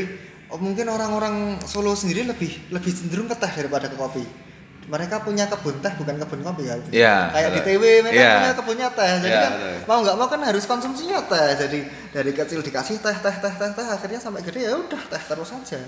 [0.50, 4.24] oh, mungkin orang-orang Solo sendiri lebih lebih cenderung ke teh daripada ke kopi
[4.82, 6.74] mereka punya kebun teh bukan kebun kopi ya.
[6.90, 7.74] Iya, kayak di betul.
[7.78, 8.32] TW mereka Iya.
[8.34, 9.12] punya kebunnya teh.
[9.22, 9.52] Jadi Iya, kan
[9.86, 11.48] mau nggak mau kan harus konsumsinya teh.
[11.56, 11.78] Jadi
[12.10, 15.50] dari kecil dikasih teh teh teh teh teh akhirnya sampai gede ya udah teh terus
[15.50, 15.78] aja.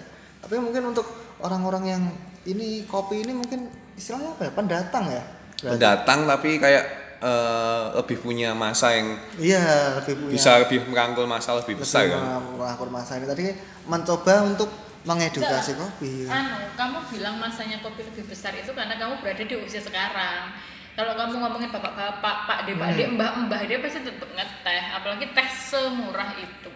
[0.40, 1.07] Tapi mungkin untuk
[1.40, 2.03] orang-orang yang
[2.45, 4.53] ini kopi ini mungkin istilahnya apa ya?
[4.55, 5.22] Pendatang ya?
[5.55, 5.70] Berarti.
[5.74, 6.84] pendatang tapi kayak
[7.18, 10.32] eh, lebih punya masa yang iya lebih punya.
[10.36, 12.42] bisa lebih merangkul masa lebih besar lebih kan?
[12.55, 13.24] merangkul masa ini.
[13.24, 13.47] Tadi
[13.88, 14.68] mencoba untuk
[15.05, 15.84] mengedukasi Enggak.
[15.94, 20.48] kopi Anu, kamu bilang masanya kopi lebih besar itu karena kamu berada di usia sekarang.
[20.94, 25.48] Kalau kamu ngomongin bapak-bapak, pak de, pak de, mbah-mbah dia pasti tetap ngeteh, apalagi teh
[25.50, 26.70] semurah itu.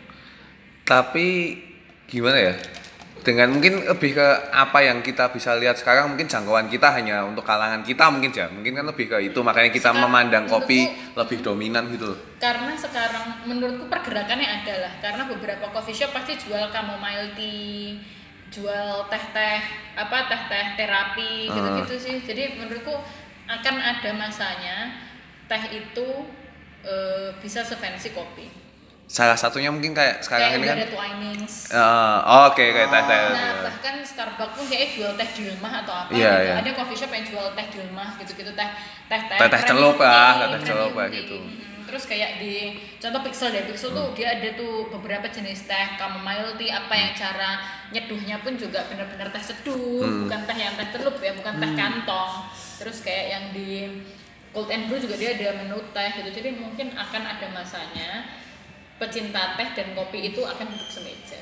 [0.84, 1.52] tapi
[2.04, 2.54] gimana ya
[3.18, 7.44] dengan mungkin lebih ke apa yang kita bisa lihat sekarang mungkin jangkauan kita hanya untuk
[7.44, 11.12] kalangan kita mungkin ya mungkin kan lebih ke itu makanya kita Sekarang memandang kopi menurutku-
[11.18, 16.72] lebih dominan gitu loh Karena sekarang menurutku pergerakannya adalah karena beberapa coffee shop pasti jual
[16.72, 18.00] chamomile tea,
[18.48, 19.60] jual teh-teh
[19.94, 22.16] apa teh-teh terapi gitu-gitu sih.
[22.20, 22.94] Jadi menurutku
[23.46, 24.76] akan ada masanya
[25.44, 26.08] teh itu
[26.80, 28.48] eh, bisa sefancy kopi.
[29.08, 31.54] salah satunya mungkin kayak sekarang Kayak ini kan ada Twinings.
[31.72, 35.94] eh, oke kayak teh teh Nah, bahkan Starbucks pun kayak jual teh di rumah atau
[35.96, 36.44] apa Iya, gitu.
[36.44, 36.54] iya.
[36.60, 38.68] Ada coffee shop yang jual teh di rumah gitu-gitu teh
[39.08, 41.38] teh teh Teh-teh creamy celup lah, teh-teh creamy celup kayak gitu.
[41.40, 41.77] Mm.
[41.88, 46.52] Terus kayak di contoh pixel deh pixel tuh dia ada tuh beberapa jenis teh chamomile
[46.60, 51.16] tea apa yang cara nyeduhnya pun juga benar-benar teh seduh bukan teh yang teh celup
[51.16, 52.32] ya bukan teh kantong.
[52.76, 54.04] Terus kayak yang di
[54.52, 58.28] cold and brew juga dia ada menu teh gitu jadi mungkin akan ada masanya
[59.00, 61.40] pecinta teh dan kopi itu akan duduk semeja.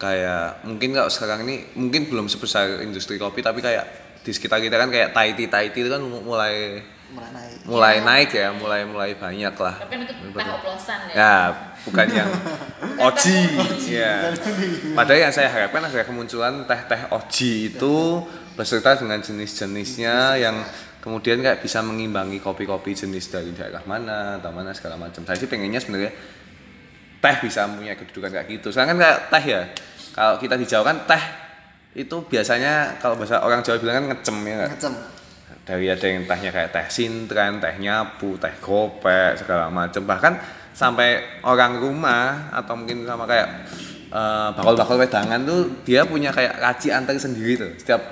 [0.00, 3.84] Kayak mungkin kalau sekarang ini mungkin belum sebesar industri kopi tapi kayak
[4.24, 6.80] di sekitar kita kan kayak Thai tea Thai tea itu kan mulai
[7.12, 7.56] mulai naik.
[7.62, 8.02] Mulai Iya.
[8.02, 9.74] naik ya mulai mulai banyak lah.
[9.78, 11.14] Tapi kan itu teh oplosan ya?
[11.14, 11.34] Ya
[11.82, 12.30] bukan yang
[13.06, 13.38] oji
[13.88, 14.14] ya.
[14.92, 17.96] Padahal yang saya harapkan adalah kemunculan teh-teh oji itu
[18.52, 20.56] beserta dengan jenis-jenisnya yang
[21.00, 25.22] kemudian kayak bisa mengimbangi kopi-kopi jenis dari daerah mana atau mana segala macam.
[25.22, 26.12] Saya sih pengennya sebenarnya
[27.18, 28.70] teh bisa punya kedudukan kayak gitu.
[28.70, 29.60] Soalnya kan kayak teh ya
[30.12, 31.24] kalau kita di Jawa kan teh
[31.92, 34.64] itu biasanya kalau bahasa orang Jawa bilang kan ngecem ya.
[34.70, 34.94] Ngecem
[35.62, 40.34] dari ada yang tehnya kayak teh sintren, teh nyapu, teh gopek segala macam bahkan
[40.74, 43.48] sampai orang rumah atau mungkin sama kayak
[44.10, 47.70] eh, bakal-bakal wedangan tuh dia punya kayak racian tersendiri tuh.
[47.78, 48.02] Setiap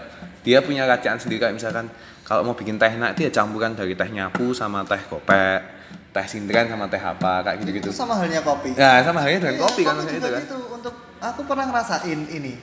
[0.46, 1.42] dia punya racian sendiri.
[1.42, 1.90] Kayak misalkan
[2.22, 6.70] kalau mau bikin teh nak dia campuran dari teh nyapu sama teh gopek teh sintren
[6.70, 7.90] sama teh apa kayak gitu-gitu.
[7.90, 8.78] Itu sama halnya kopi.
[8.78, 10.42] Nah sama halnya dengan Iya, kopi kan maksudnya itu kan.
[10.46, 10.58] gitu.
[10.70, 12.54] untuk aku pernah ngerasain ini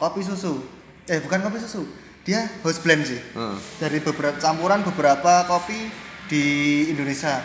[0.00, 0.64] kopi susu.
[1.04, 1.84] Eh bukan kopi susu
[2.20, 3.20] dia house blend sih.
[3.32, 3.56] Hmm.
[3.78, 5.88] dari beberapa campuran beberapa kopi
[6.28, 6.44] di
[6.88, 7.40] Indonesia.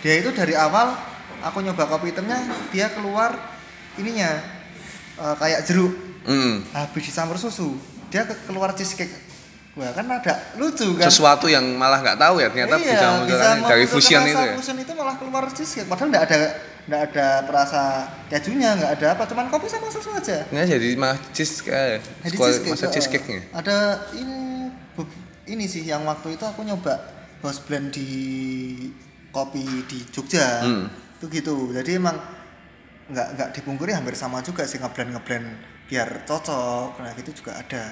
[0.00, 0.94] Dia itu dari awal
[1.42, 2.38] aku nyoba kopi hitamnya
[2.70, 3.34] dia keluar
[3.96, 4.30] ininya
[5.16, 5.92] eh, kayak jeruk.
[6.26, 6.58] Hmm.
[6.74, 7.78] habis dicampur susu
[8.10, 9.14] dia ke- keluar cheesecake.
[9.76, 11.06] Wah kan ada lucu kan?
[11.06, 14.54] Sesuatu yang malah nggak tahu ya ternyata iya, bisa munculkan dari fusion itu ya?
[14.56, 15.86] fusion itu malah keluar cheesecake.
[15.86, 16.38] Padahal nggak ada
[16.86, 20.46] nggak ada perasa kejunya nggak ada apa cuman kopi sama susu aja.
[20.54, 23.76] Nggak jadi malah cheese kayak Jadi cheesecake, masa cheesecake nya ada
[24.14, 24.70] ini
[25.46, 26.94] ini sih yang waktu itu aku nyoba
[27.42, 28.10] house blend di
[29.34, 30.62] kopi di Jogja.
[30.62, 30.86] Hmm.
[31.16, 31.72] itu gitu.
[31.72, 32.16] Jadi emang
[33.08, 35.48] nggak nggak dipungkiri hampir sama juga sih ngeblend ngeblend
[35.90, 37.02] biar cocok.
[37.02, 37.84] Nah gitu juga ada.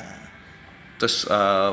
[1.00, 1.70] Terus eh,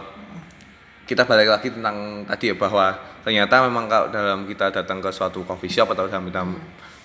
[1.06, 2.96] kita balik lagi tentang tadi ya bahwa
[3.28, 6.42] ternyata memang kalau dalam kita datang ke suatu coffee shop atau dalam kita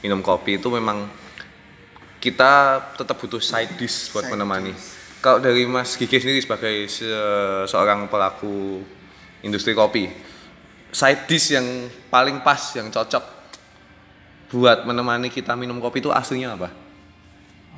[0.01, 1.09] minum kopi itu memang
[2.21, 4.73] kita tetap butuh side dish buat Side menemani.
[5.23, 7.07] Kalau dari Mas Gigi sendiri sebagai se-
[7.67, 8.83] seorang pelaku
[9.43, 10.11] industri kopi,
[10.91, 11.65] side dish yang
[12.11, 13.25] paling pas, yang cocok
[14.53, 16.71] buat menemani kita minum kopi itu aslinya apa?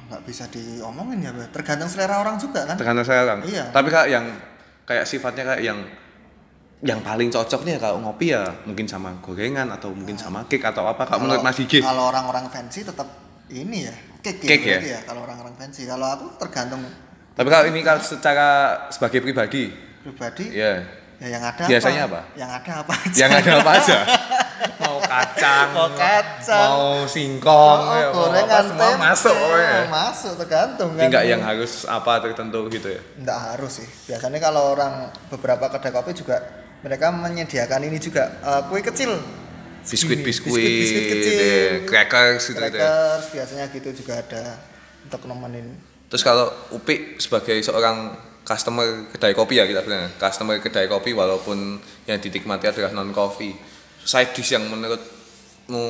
[0.09, 3.45] nggak bisa diomongin ya tergantung selera orang juga kan Tergantung saya orang.
[3.45, 3.69] Iya.
[3.69, 4.25] Tapi kayak yang
[4.89, 5.79] kayak sifatnya kayak yang
[6.81, 10.87] yang paling cocok nih kalau ngopi ya mungkin sama gorengan atau mungkin sama cake atau
[10.87, 11.83] apa kalau menurut Mas Gigi.
[11.83, 13.09] kalau orang-orang fancy tetap
[13.49, 14.79] ini ya cake, Cake ya, ya?
[14.79, 16.83] berarti kalau orang-orang fancy kalau aku tergantung
[17.35, 18.49] Tapi kalau ini kalau secara
[18.91, 19.71] sebagai pribadi,
[20.03, 20.83] pribadi ya
[21.19, 22.21] ya yang ada Biasanya apa?
[22.35, 23.99] yang ada apa aja yang ada apa aja.
[24.83, 26.69] mau kacang, Mau kacang.
[26.69, 29.79] mau singkong, Oh, ya, mau gorengan apa, semua masuk pokoknya.
[29.89, 33.03] masuk tergantung kan Enggak yang harus apa tertentu gitu ya.
[33.19, 34.93] Nggak harus sih biasanya kalau orang
[35.29, 36.39] beberapa kedai kopi juga
[36.83, 39.19] mereka menyediakan ini juga eh, kue kecil.
[39.89, 41.33] Biskuit Ini, biskuit, biskuit kecil.
[41.33, 44.61] ya, crackers gitu, gitu crackers biasanya gitu juga ada
[45.07, 45.81] untuk nemenin.
[46.13, 48.13] Terus kalau Upi sebagai seorang
[48.45, 53.53] customer kedai kopi ya kita bilang, customer kedai kopi walaupun yang dinikmati adalah non coffee,
[54.05, 55.85] side dish yang menurutmu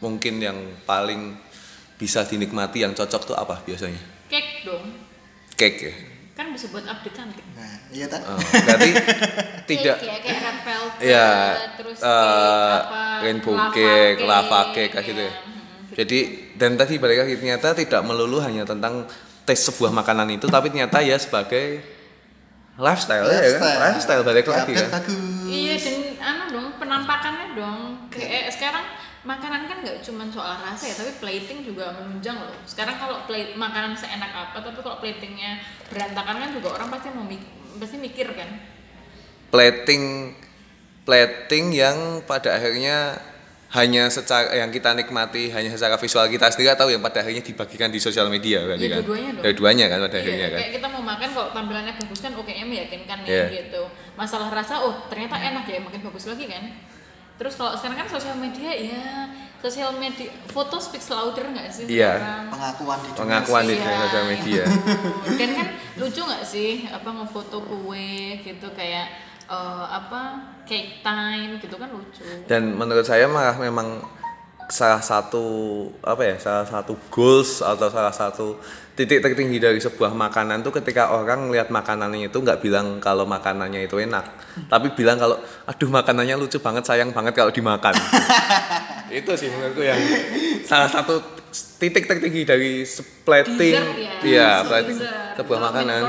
[0.00, 1.36] mungkin yang paling
[1.96, 4.00] bisa dinikmati yang cocok tuh apa biasanya?
[4.32, 4.84] cake dong.
[5.56, 5.92] Cake ya.
[6.32, 8.90] Kan bisa buat update cantik nah iya tak Oh, berarti
[9.70, 11.28] tidak cake ya kayak red velvet ya
[11.76, 15.32] terus eh, cake apa rainbow cake, lava cake kayak gitu ya.
[15.32, 15.34] ya.
[15.92, 16.18] Jadi
[16.56, 19.04] dan tadi balik lagi ternyata tidak melulu hanya tentang
[19.44, 21.84] tes sebuah makanan itu tapi ternyata ya sebagai
[22.80, 23.92] lifestyle, ya kan?
[23.92, 25.04] Lifestyle balik lagi Update kan.
[25.44, 28.88] Iya dan anu dong penampakannya dong kayak sekarang
[29.22, 32.58] makanan kan nggak cuma soal rasa ya tapi plating juga menunjang loh.
[32.66, 37.26] Sekarang kalau plate makanan seenak apa tapi kalau platingnya berantakan kan juga orang pasti mau
[37.78, 38.50] pasti mikir kan.
[39.50, 40.34] Plating
[41.02, 41.96] plating yang
[42.26, 43.18] pada akhirnya
[43.72, 47.88] hanya secara yang kita nikmati hanya secara visual kita sendiri atau yang pada akhirnya dibagikan
[47.88, 49.40] di sosial media berarti Ya, kan?
[49.40, 50.60] dua-duanya kan pada akhirnya Iya, kan.
[50.60, 53.46] kayak kita mau makan kalau tampilannya bagus kan oke nya meyakinkan nih Iya.
[53.64, 53.82] gitu.
[54.12, 56.68] Masalah rasa oh ternyata enak ya makin bagus lagi kan.
[57.42, 59.26] Terus kalau sekarang kan sosial media ya
[59.58, 62.46] sosial media foto speaks louder nggak sih Iya.
[62.50, 64.64] pengakuan di Pengakuan di Iya, sosial media.
[65.42, 65.66] Dan kan
[65.98, 69.06] lucu nggak sih apa ngefoto kue gitu kayak
[69.46, 72.22] eh, apa cake time gitu kan lucu.
[72.46, 74.06] Dan menurut saya malah memang
[74.70, 75.44] salah satu
[76.00, 78.56] apa ya salah satu goals atau salah satu
[78.92, 83.88] titik tertinggi dari sebuah makanan tuh ketika orang lihat makanannya itu nggak bilang kalau makanannya
[83.88, 84.24] itu enak
[84.68, 87.96] tapi bilang kalau aduh makanannya lucu banget sayang banget kalau dimakan.
[89.12, 90.00] Itu sih menurutku yang
[90.64, 91.20] salah satu
[91.76, 92.80] titik tertinggi dari
[93.28, 94.12] plating ya.
[94.24, 94.68] iya Dessert.
[94.72, 94.96] plating
[95.36, 96.00] sebuah Kalau makanan.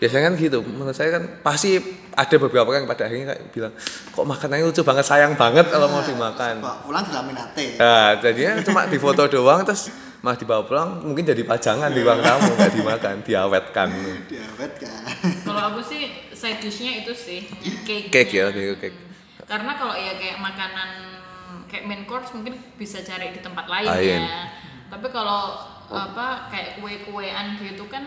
[0.00, 1.76] biasanya kan gitu menurut saya kan pasti
[2.16, 3.72] ada beberapa orang yang pada akhirnya kayak bilang
[4.08, 6.54] kok makanannya lucu banget sayang banget kalau mau dimakan.
[6.64, 9.92] Pak pulang dilaminate nah jadinya cuma difoto doang terus
[10.28, 13.88] malah dibawa pulang mungkin jadi pajangan di ruang tamu nggak dimakan diawetkan
[14.28, 15.00] diawet kan
[15.40, 17.48] Kalau aku sih side dishnya itu sih
[17.88, 18.12] cake.
[18.12, 18.98] Cake ya, lebih ke cake.
[19.48, 21.16] Karena kalau ya kayak makanan
[21.64, 24.52] kayak main course mungkin bisa cari di tempat lain ya.
[24.92, 25.56] Tapi kalau
[25.88, 28.04] apa kayak kue-kuean gitu kan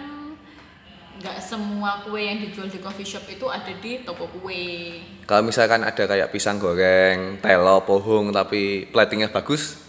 [1.18, 5.02] nggak semua kue yang dijual di coffee shop itu ada di toko kue.
[5.26, 9.82] kalau misalkan ada kayak pisang goreng telo pohong tapi platingnya bagus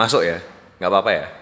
[0.00, 0.40] masuk ya
[0.80, 1.39] nggak apa-apa ya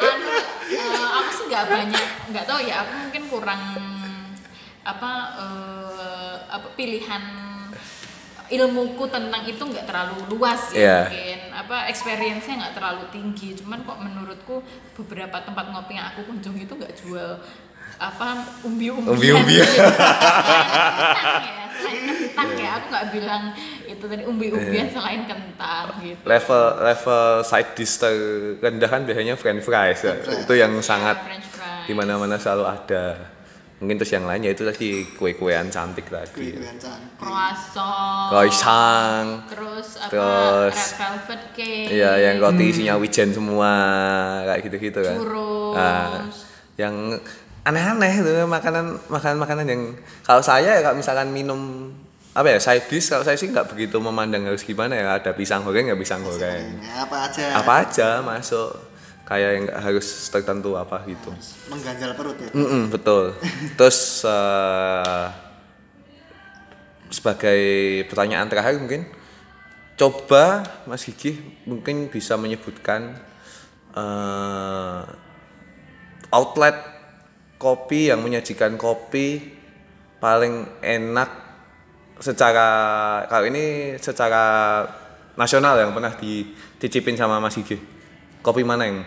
[0.00, 0.28] anu
[0.70, 3.62] eh, aku sih nggak banyak nggak tahu ya aku mungkin kurang
[4.84, 5.10] apa
[5.40, 7.22] eh, apa pilihan
[8.44, 10.98] ilmuku tentang itu nggak terlalu luas ya Iya.
[11.08, 14.60] mungkin apa experience-nya nggak terlalu tinggi cuman kok menurutku
[14.94, 17.40] beberapa tempat ngopi yang aku kunjungi itu nggak jual
[17.94, 18.26] apa
[18.66, 19.64] umbi-umbian Umbi-umbian.
[19.64, 19.80] gitu.
[21.74, 21.98] Kentang
[22.34, 23.42] kentang ya aku nggak bilang
[23.84, 30.00] itu tadi umbi-umbian selain kentang gitu level level side dish terendah kan biasanya french fries
[30.02, 30.14] ya.
[30.18, 31.86] itu yang sangat French fries.
[31.90, 33.04] di mana-mana selalu ada
[33.82, 39.26] mungkin terus yang lainnya itu tadi kue-kuean cantik tadi kue-kuean cantik croissant Croissant.
[39.50, 43.72] terus apa Terus, red velvet cake Iya, yang roti isinya wijen semua
[44.48, 45.16] kayak gitu-gitu kan.
[45.20, 45.74] Churros.
[45.76, 46.28] Nah,
[46.74, 46.94] yang
[47.64, 49.82] aneh-aneh itu makanan makanan makanan yang
[50.20, 51.90] kalau saya ya kalau misalkan minum
[52.34, 55.64] apa ya side dish kalau saya sih nggak begitu memandang harus gimana ya ada pisang
[55.64, 56.82] goreng ya pisang goreng.
[56.82, 57.44] Ya, apa aja.
[57.56, 58.74] Apa aja masuk
[59.24, 61.30] kayak yang nggak harus tertentu apa gitu.
[61.70, 62.50] Mengganjal perut ya?
[62.52, 63.38] Mm-mm, betul.
[63.78, 65.26] Terus eh,
[67.08, 67.60] sebagai
[68.10, 69.06] pertanyaan terakhir mungkin
[69.94, 71.38] coba Mas Gigi
[71.70, 73.14] mungkin bisa menyebutkan
[73.94, 75.02] eh,
[76.34, 76.93] outlet
[77.64, 79.40] kopi yang menyajikan kopi
[80.20, 81.30] paling enak
[82.20, 82.68] secara
[83.24, 84.44] kalau ini secara
[85.40, 87.80] nasional yang pernah dicicipin sama Mas Gigi
[88.44, 89.00] kopi mana yang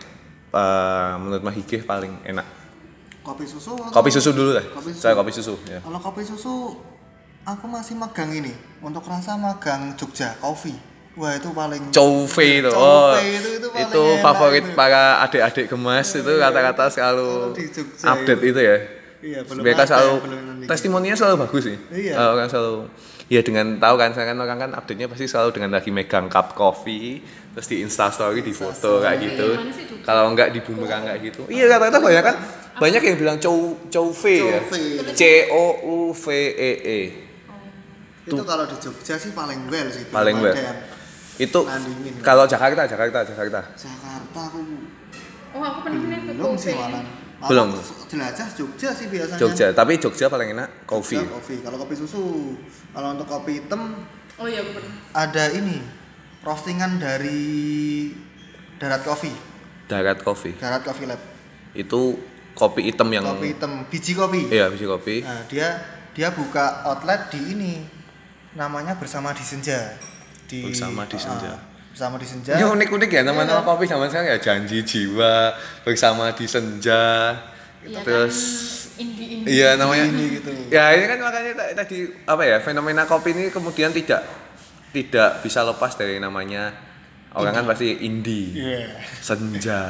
[0.49, 2.57] eh, menurut Mas Gigi paling enak?
[3.21, 4.65] Kopi susu atau- kopi susu dulu lah.
[4.71, 5.03] Kopi susu.
[5.03, 5.83] saya kopi susu ya.
[5.83, 6.79] Kalau kopi susu
[7.43, 8.55] aku masih magang ini.
[8.79, 10.79] Untuk rasa magang Jogja Coffee
[11.17, 12.69] wah itu paling Cove itu.
[12.69, 14.73] Cove Oh, itu, itu paling itu enak favorit itu.
[14.73, 17.29] para adik-adik gemas itu kata-kata selalu
[18.05, 18.49] update itu.
[18.53, 18.77] itu ya.
[19.17, 20.65] Iya, belum Mereka ada, selalu belum nanti.
[20.69, 21.77] testimoninya selalu bagus sih.
[21.89, 22.13] Iya.
[22.21, 22.75] Orang selalu
[23.27, 26.55] ya dengan tahu kan saya kan orang kan update-nya pasti selalu dengan lagi megang cup
[26.55, 27.19] coffee
[27.51, 29.49] terus di Insta story di foto kayak gitu.
[29.57, 30.05] Iya?
[30.05, 31.41] Kalau enggak di bumerang kayak gitu.
[31.49, 32.35] Iya kata-kata banyak kan
[32.77, 33.57] banyak yang bilang cow
[33.89, 34.61] cove ya.
[34.61, 34.79] Cove.
[35.11, 36.99] C O U V E E.
[38.27, 40.75] itu kalau di Jogja sih paling well sih Paling ada well.
[41.37, 41.59] Itu
[42.19, 43.61] kalau Jakarta, Jakarta, Jakarta.
[43.73, 44.59] Jakarta aku
[45.53, 47.05] oh aku pernah ke belum sih malah
[47.37, 47.69] Malah Belum.
[48.09, 51.21] jelajah Jogja sih biasanya Jogja, tapi Jogja paling enak coffee.
[51.21, 52.23] Jogja kopi kalau kopi susu
[52.89, 53.93] kalau untuk kopi hitam
[54.35, 55.77] oh iya pernah ada ini
[56.41, 58.09] roastingan dari
[58.77, 59.33] Darat Coffee
[59.85, 60.57] Darat Coffee.
[60.57, 61.21] Darat Coffee Lab
[61.73, 62.17] Itu
[62.53, 65.21] kopi hitam yang kopi hitam biji kopi Iya, biji kopi.
[65.21, 65.77] nah dia
[66.17, 67.73] dia buka outlet di ini
[68.53, 69.93] namanya bersama di senja
[70.47, 71.51] di Bersama di Senja.
[71.51, 71.59] Ah,
[71.91, 73.67] bersama di senja Ini unik-unik ya nama-nama Iya.
[73.67, 75.49] kopi zaman sekarang ya janji jiwa
[75.81, 77.33] bersama di senja.
[77.81, 78.37] Iya Terus
[78.87, 80.49] kan indie indie iya namanya Ini gitu.
[80.69, 84.21] Ya ini kan makanya ta- tadi apa ya fenomena kopi ini kemudian tidak
[84.89, 86.69] tidak bisa lepas dari namanya
[87.33, 88.93] orang kan pasti indie, Iya.
[89.19, 89.81] senja,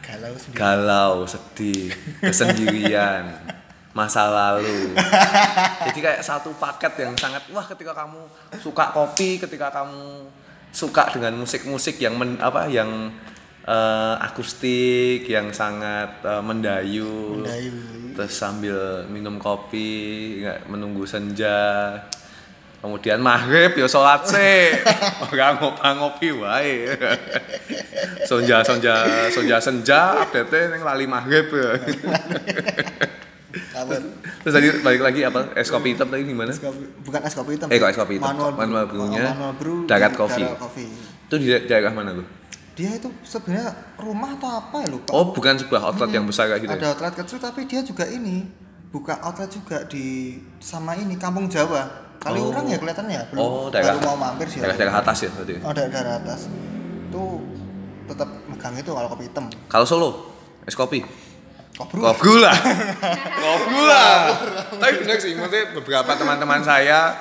[0.00, 1.88] galau sendiri galau, sedih,
[2.22, 3.24] kesendirian,
[3.98, 4.94] masa lalu.
[5.90, 8.22] Jadi kayak satu paket yang sangat wah ketika kamu
[8.62, 10.30] suka kopi, ketika kamu
[10.70, 13.10] suka dengan musik-musik yang men, apa yang
[13.66, 18.14] eh, akustik, yang sangat eh, mendayu, Mendayu.
[18.14, 21.98] terus sambil minum kopi, menunggu senja.
[22.78, 24.70] Kemudian maghrib ya sholat sih,
[25.34, 26.94] orang ngopang ngopi wae.
[28.22, 31.50] Sonja sonja senja, update neng lali maghrib
[33.68, 33.98] ya.
[34.40, 35.40] Terus tadi balik lagi apa?
[35.52, 36.48] Es kopi hitam tadi gimana?
[36.48, 38.28] Es kopi- bukan es kopi hitam Eh, kok es kopi hitam?
[38.28, 39.02] manual, Manual brew.
[39.04, 40.12] brew-nya Oh, manual brew Darat.
[40.12, 40.12] Darat
[40.56, 40.88] Coffee.
[41.24, 42.26] Itu di da- daerah mana tuh?
[42.72, 46.62] dia itu sebenarnya rumah atau apa ya lupa Oh, bukan sebuah outlet yang besar kayak
[46.62, 46.70] gitu.
[46.72, 46.88] ada ya?
[46.88, 48.46] outlet kecil tapi dia juga ini
[48.88, 53.66] buka outlet juga di sama ini Kampung Jawa kali orang ya kelihatannya ya belum Oh,
[53.66, 55.54] daerah baru mau mampir sih daerah-daerah atas ya berarti.
[55.58, 56.40] oh daerah, daerah atas
[57.04, 57.22] itu
[58.06, 60.10] tetap megang itu kalau kopi hitam Kalau Solo,
[60.62, 61.02] es kopi.
[61.78, 62.56] Kobru Kobru lah.
[63.46, 64.34] Kobru lah.
[64.74, 67.14] Tapi benar sih, maksudnya beberapa teman-teman saya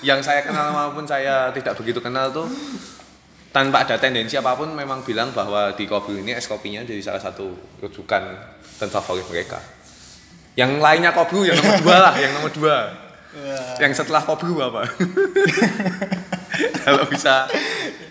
[0.00, 2.48] yang saya kenal maupun saya tidak begitu kenal tuh
[3.52, 7.20] tanpa ada tendensi apa pun memang bilang bahwa di Kobru ini es kopinya jadi salah
[7.20, 7.52] satu
[7.84, 8.22] rujukan
[8.80, 9.60] dan favorit mereka.
[10.56, 12.76] Yang lainnya Kobru yang nomor dua lah, yang nomor dua.
[13.28, 13.76] Wah.
[13.76, 14.88] Yang setelah Kobru apa?
[16.88, 17.44] Kalau bisa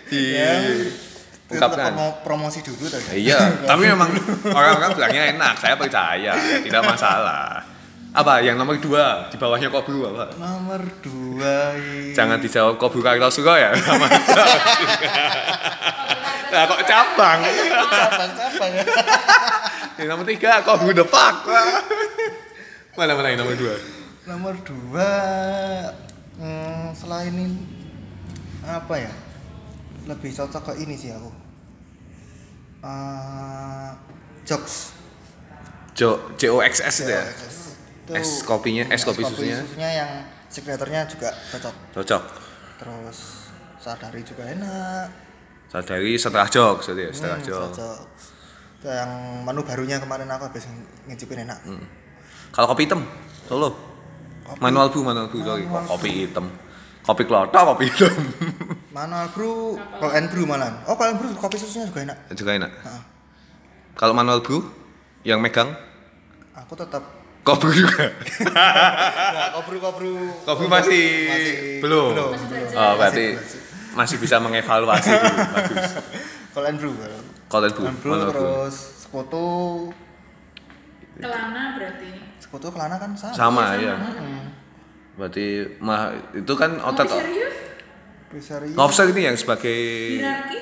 [0.08, 1.07] di tetap
[1.48, 1.90] ungkapkan.
[1.90, 3.40] promo- promosi dulu tadi Iya,
[3.70, 4.12] tapi memang
[4.46, 7.64] orang-orang bilangnya enak, saya percaya, tidak masalah.
[8.10, 10.32] Apa yang nomor dua di bawahnya Kobru apa?
[10.34, 13.72] nomor dua i- Jangan dijawab Kobru Kartosuro ya.
[13.78, 15.10] sama jawab juga.
[16.48, 17.38] Nah, kok cabang?
[17.44, 18.84] cabang cabang ya
[19.96, 21.34] Yang nomor tiga Kobru Depak.
[22.94, 23.76] Mana mana yang nomor dua?
[24.26, 25.12] nomor dua
[26.34, 27.64] hmm, selain ini
[28.60, 29.12] apa ya
[30.08, 31.30] lebih cocok ke ini sih aku
[32.78, 33.90] Eh,
[34.42, 34.94] jokes
[35.92, 37.26] Jo C O X S itu ya.
[38.14, 39.60] Es kopinya, es kopi susunya.
[39.76, 40.10] yang
[40.46, 42.22] signaturnya juga cocok Cocok.
[42.78, 43.18] terus
[43.76, 45.10] sadari juga enak
[45.68, 48.00] Sadari setelah jok, jadi ya, setelah Hmm, jok.
[48.80, 49.10] yang
[49.44, 50.64] menu barunya kemarin aku habis
[51.04, 51.84] ngicipin enak Hmm.
[52.48, 53.04] Kalau kopi hitam,
[53.44, 53.76] Solo.
[54.56, 55.28] Manual brew, manual.
[55.28, 56.48] Kok kopi hitam.
[57.08, 58.12] Kopi klotok, kopi hitam.
[58.92, 59.56] manual brew
[59.96, 62.68] call and brew malah oh call and brew kopi susunya juga enak juga enak.
[62.68, 63.02] Heeh.
[63.94, 64.60] Kalau manual brew
[65.24, 65.72] yang megang
[66.52, 67.00] aku tetap
[67.38, 68.12] Kobru juga.
[68.52, 70.12] nah, kobru kobru
[70.44, 72.12] Kobru masih, belum.
[72.12, 72.30] belum
[72.76, 73.40] Oh, berarti
[73.96, 75.36] masih bisa mengevaluasi dulu.
[75.56, 75.90] Bagus.
[76.52, 76.92] call and brew
[77.48, 78.42] Call and brew, brew manual brew.
[78.52, 79.46] terus sekutu
[81.16, 82.10] Kelana berarti.
[82.36, 83.96] sekutu kelana kan sama Sama ya.
[83.96, 84.44] Hmm.
[85.18, 85.46] Berarti
[85.82, 86.00] mah
[86.30, 87.54] itu kan otot serius?
[88.28, 89.78] Pisari ngopser ini yang sebagai
[90.20, 90.60] Hierarki?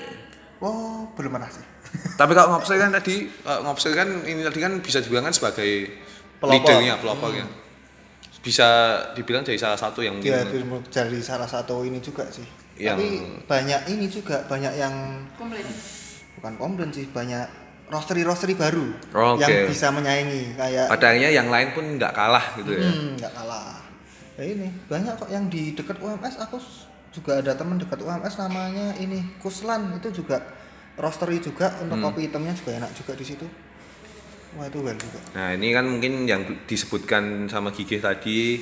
[0.63, 1.67] oh belum pernah sih
[2.21, 5.91] tapi kalau ngopser kan tadi ngopser kan ini tadi kan bisa dibilang kan sebagai
[6.39, 6.53] Pelopor.
[6.63, 7.45] leadernya pelopornya
[8.39, 8.69] bisa
[9.19, 12.47] dibilang jadi salah satu yang mungkin jadi salah satu ini juga sih
[12.79, 13.09] Yang- tapi
[13.51, 14.95] banyak ini juga banyak yang
[15.35, 15.67] Komplain.
[16.39, 17.43] bukan komplain sih banyak
[17.91, 19.43] roastery roastery baru Oke.
[19.43, 23.33] yang bisa menyaingi kayak pada akhirnya yang lain pun nggak kalah gitu ya hmm, nggak
[23.35, 23.76] kalah
[24.37, 26.61] ya ini banyak kok yang di dekat UMS aku
[27.11, 29.97] juga ada teman dekat UMS namanya ini Kuslan.
[29.97, 30.37] Itu juga
[30.97, 32.07] roastery juga untuk Hmm.
[32.09, 33.47] kopi hitamnya juga enak juga di situ.
[34.57, 35.21] Wah itu well juga.
[35.33, 38.61] Nah ini kan mungkin yang disebutkan sama Gigih tadi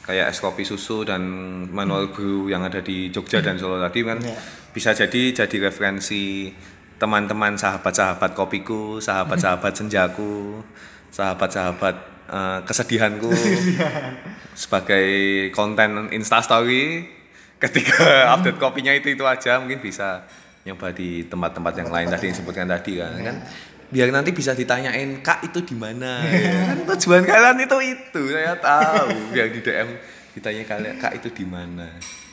[0.00, 1.20] kayak es kopi susu dan
[1.68, 4.36] manual brew yang ada di Jogja dan Solo tadi kan Iya.
[4.72, 6.48] bisa jadi jadi referensi
[6.96, 10.60] teman-teman sahabat-sahabat kopiku, sahabat-sahabat senjaku,
[11.08, 13.30] sahabat-sahabat eh, kesedihanku
[14.62, 15.08] sebagai
[15.50, 17.18] konten instastory.
[17.60, 20.24] Ketika update kopinya itu itu aja mungkin bisa
[20.64, 23.12] nyoba di tempat-tempat yang lain tadi yang disebutkan tadi kan.
[23.20, 23.36] Kan
[23.90, 26.22] biar nanti bisa ditanyain kak itu di mana?
[26.24, 26.72] Ya.
[26.72, 29.34] kan tujuan kalian itu itu saya tahu.
[29.34, 29.88] Biar di DM
[30.38, 31.90] ditanya kalian kak itu di mana?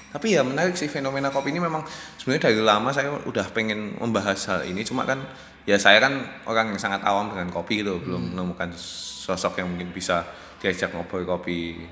[0.07, 1.83] Tapi ya menarik sih fenomena kopi ini memang
[2.15, 4.85] sebenarnya dari lama saya udah pengen membahas hal ini.
[4.87, 5.19] Cuma kan
[5.67, 8.71] ya saya kan orang yang sangat awam dengan kopi gitu belum menemukan
[9.27, 10.23] sosok yang mungkin bisa
[10.57, 11.83] diajak ngobrol kopi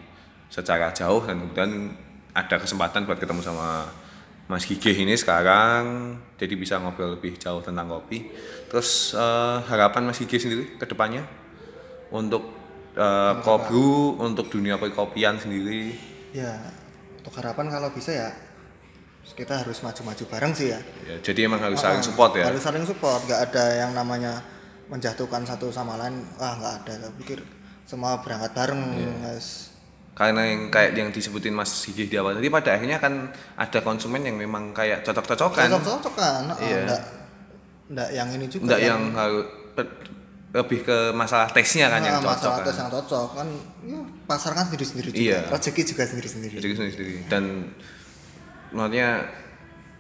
[0.48, 1.92] secara jauh dan kemudian
[2.32, 3.92] ada kesempatan buat ketemu sama
[4.48, 8.32] Mas Gigih ini sekarang jadi bisa ngobrol lebih jauh tentang kopi.
[8.72, 11.28] Terus eh, harapan Mas Gigih sendiri ke depannya
[12.08, 12.56] untuk
[13.44, 15.92] kobru, untuk dunia kopian sendiri.
[16.32, 16.56] ya
[17.20, 18.30] untuk harapan kalau bisa ya
[19.26, 22.48] kita harus maju-maju bareng sih ya Ya, jadi emang harus Ah, saling support ya.
[22.48, 24.40] harus saling support nggak ada yang namanya
[24.88, 27.40] menjatuhkan satu sama lain wah nggak ada saya pikir
[27.84, 29.12] semua berangkat bareng Iya.
[29.26, 29.74] guys
[30.12, 34.22] Karena yang kayak yang disebutin Mas Gigih di awal tadi pada akhirnya kan ada konsumen
[34.22, 35.68] yang memang kayak cocok-cocokan.
[35.68, 36.78] cocok-cocok kan Iya.
[36.82, 37.02] enggak
[37.86, 39.98] enggak yang ini juga Enggak yang harus pe-
[40.56, 42.66] lebih ke masalah tesnya kan yang Ah, cocok masalah kan.
[42.66, 43.48] tes yang cocok kan
[43.84, 45.40] ya, pasar kan sendiri-sendiri juga Iya.
[45.52, 47.44] rezeki juga sendiri-sendiri jadi sendiri sendiri dan
[48.72, 49.10] maksudnya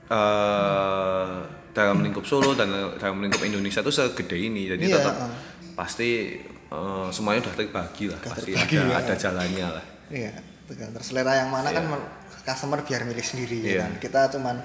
[0.07, 1.35] eh
[1.75, 4.71] dalam lingkup Solo dan dalam lingkup Indonesia tuh segede ini.
[4.71, 5.31] Jadi Iya, tetap ah.
[5.75, 6.39] pasti
[6.71, 8.17] eh, semuanya udah terbagi lah.
[8.23, 8.95] Udah pasti terbagi, ada ya.
[9.03, 9.85] ada jalannya lah.
[10.07, 10.33] Iya
[10.65, 12.09] tergantung selera yang mana kan mer-
[12.41, 13.79] customer biar milih sendiri ya Iya.
[13.85, 13.91] kan?
[14.01, 14.55] Kita cuman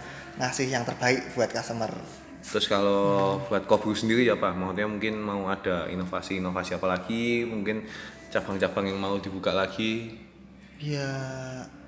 [0.41, 1.93] ngasih yang terbaik buat customer.
[2.41, 4.57] Terus kalau buat Kobru sendiri ya Pak?
[4.57, 7.45] Maksudnya mungkin mau ada inovasi-inovasi apa lagi?
[7.45, 7.85] Mungkin
[8.33, 10.17] cabang-cabang yang mau dibuka lagi?
[10.81, 11.05] Ya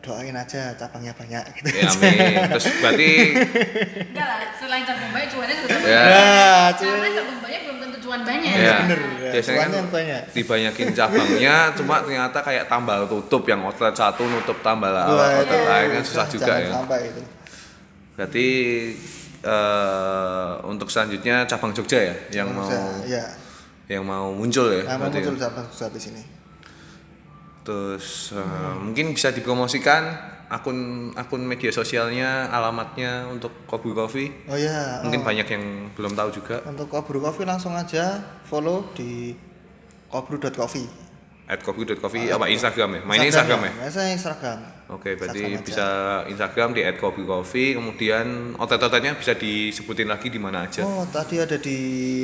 [0.02, 2.50] doain aja cabangnya banyak gitu Ya amin.
[2.50, 3.10] Terus berarti
[4.04, 6.02] enggak lah selain cabang banyak cuannya juga Ya.
[6.02, 9.30] Nah, karena cabang banyak belum tentu cuan banyak ya, bener, ya.
[9.30, 10.22] biasanya kan Cuannya yang banyak.
[10.32, 16.02] dibanyakin cabangnya, cuma ternyata kayak tambal tutup yang outlet satu nutup tambal outlet itu lainnya
[16.02, 16.70] susah juga jangan ya.
[16.76, 17.22] sampai itu
[18.12, 18.46] Berarti
[19.40, 23.24] eh, untuk selanjutnya cabang Jogja ya yang mau Bisa, ya
[23.88, 24.82] yang mau muncul ya.
[24.84, 25.18] nah, mau ya.
[25.20, 26.22] muncul cabang saat di sini
[27.62, 30.18] Terus eh, mungkin bisa dipromosikan
[30.52, 34.28] akun akun media sosialnya, alamatnya untuk Kobu Coffee.
[34.50, 35.26] oh ya Mungkin oh.
[35.26, 35.64] banyak yang
[35.96, 36.60] belum tahu juga.
[36.68, 39.32] untuk Kobru Coffee langsung aja follow di
[40.12, 40.88] kobru.coffee
[41.48, 43.00] At kobu.coffee apa Instagram ya?
[43.08, 43.72] Mainnya Instagram ya?
[43.86, 44.58] ya saya Instagram
[44.92, 45.64] Oke, berarti Instagram aja.
[45.64, 45.88] bisa
[46.28, 50.84] Instagram di @kobucoffee, kemudian outlet-outletnya bisa disebutin lagi di mana aja.
[50.84, 51.78] oh tadi ada di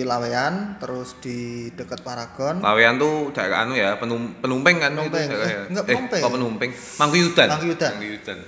[0.05, 5.25] Lawean terus di dekat Paragon Lawean tuh daerah anu ya, penum, penumpeng kan Penumpeng.
[5.25, 5.57] itu daerah ya?
[5.59, 6.23] Eh, enggak, penumpeng.
[6.23, 6.71] oh penumpeng.
[7.01, 7.49] Mangkuyudan.
[7.49, 7.91] Mangkuyudan.
[7.97, 8.39] Mangkuyudan.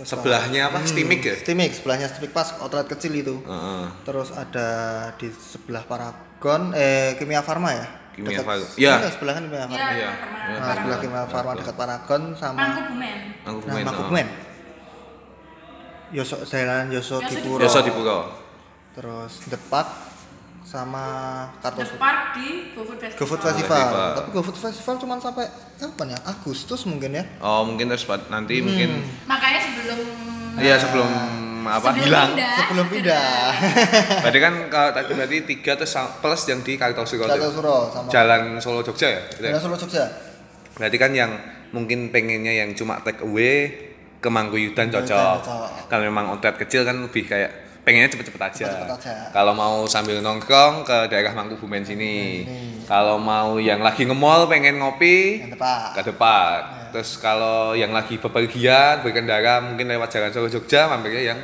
[0.00, 0.80] Sebelahnya apa?
[0.88, 1.36] Stimik ya?
[1.36, 3.84] Stimik sebelahnya Stimik pas outlet kecil itu Heeh.
[4.08, 4.68] terus ada
[5.20, 8.66] di sebelah Paragon eh Kimia Farma ya Kimia Dekat- Farma.
[8.74, 8.94] Ya.
[8.98, 10.10] Iya, sebelah kan Kimia Farma Iya,
[10.52, 13.18] nah, sebelah Kimia Farma dekat Paragon sama Mangku Bumen.
[13.42, 13.84] Aku nah main.
[13.86, 14.26] Makumen
[16.10, 18.18] Yoso Jalan Yoso Yoso Dipuro Biasa di Puro.
[18.90, 19.86] terus Depak
[20.60, 21.02] sama
[21.58, 23.18] The Kartos Park di GoFood Festival.
[23.18, 23.78] GoFood Festival.
[23.78, 24.10] Festival.
[24.14, 26.18] Tapi GoFood Festival cuma sampai kapan ya?
[26.24, 27.24] Agustus mungkin ya.
[27.38, 29.98] Oh, mungkin terus nanti mungkin Makanya sebelum
[30.58, 31.10] iya sebelum
[31.62, 32.30] apa sebelum hilang.
[32.32, 33.28] pindah, Sebelum pindah.
[34.22, 37.26] Berarti kan kalau tadi berarti tiga terus plus yang di Kartosuro.
[37.26, 39.20] Kartosuro sama Jalan Solo Jogja ya?
[39.28, 39.50] Gitu ya?
[39.52, 40.04] Jalan Solo Jogja.
[40.76, 41.30] Berarti kan yang
[41.70, 43.72] mungkin pengennya yang cuma take away
[44.20, 45.40] ke Mangkuyudan cocok.
[45.40, 45.68] cocok.
[45.88, 47.50] Kalau memang outlet kecil kan lebih kayak
[47.80, 48.68] pengennya cepet-cepet aja.
[48.92, 49.14] Aja.
[49.32, 52.44] Kalau mau sambil nongkrong ke daerah Mangkubumen sini.
[52.84, 55.78] Kalau mau yang lagi nge-mall pengen ngopi Yang depan.
[55.96, 56.58] ke depan.
[56.90, 61.38] Terus kalau yang lagi bepergian berkendara mungkin lewat jalan Solo Jogja mampirnya yang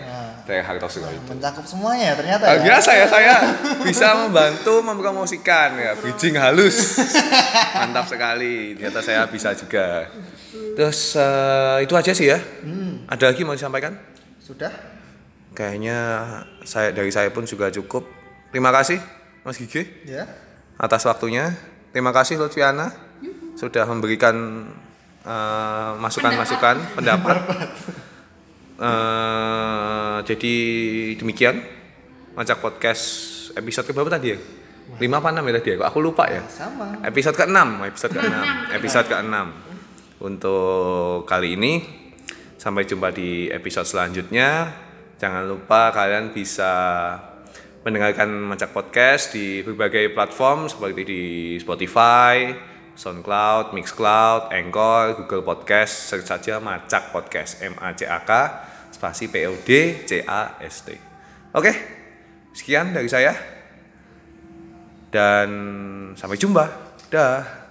[0.46, 1.22] daerah Kartosuro itu.
[1.26, 2.58] Mencakup semuanya ya ternyata ya.
[2.62, 3.34] biasa ya saya
[3.82, 5.92] bisa membantu mempromosikan ya.
[5.98, 6.98] Bridging halus.
[7.82, 8.74] Mantap sekali.
[8.78, 10.06] Ternyata saya bisa juga.
[10.78, 12.38] Terus eh, itu aja sih ya.
[13.10, 13.94] Ada lagi mau disampaikan?
[14.42, 14.96] Sudah?
[15.56, 15.96] kayaknya
[16.68, 18.04] saya dari saya pun juga cukup.
[18.52, 19.00] Terima kasih
[19.40, 20.28] Mas Gigi Ya.
[20.76, 21.56] atas waktunya.
[21.96, 22.92] Terima kasih Lutfiana
[23.56, 24.68] sudah memberikan
[25.26, 27.36] eh, masukan-masukan pendapat
[28.76, 30.56] Eh, jadi
[31.16, 31.64] demikian
[32.36, 33.04] Macak Podcast
[33.56, 34.38] episode keberapa tadi ya?
[35.00, 35.76] 5 apa 6 ya tadi ya?
[35.88, 36.44] Aku lupa ya.
[36.44, 37.00] Sama.
[37.00, 37.58] Episode ke-6,
[37.88, 38.36] episode ke-6,
[38.76, 39.36] episode ke-6.
[40.20, 41.72] Untuk kali ini
[42.60, 44.76] sampai jumpa di episode selanjutnya.
[45.16, 46.72] Jangan lupa kalian bisa
[47.80, 51.22] mendengarkan Macak Podcast di berbagai platform seperti di
[51.56, 52.52] Spotify,
[52.96, 58.30] SoundCloud, Mixcloud, Anchor, Google Podcast, search saja Macak Podcast, M A C A K
[58.96, 60.96] spasi P O D C A S T.
[61.52, 61.72] Oke.
[62.56, 63.36] Sekian dari saya.
[65.12, 65.48] Dan
[66.16, 66.64] sampai jumpa.
[67.12, 67.65] Dah.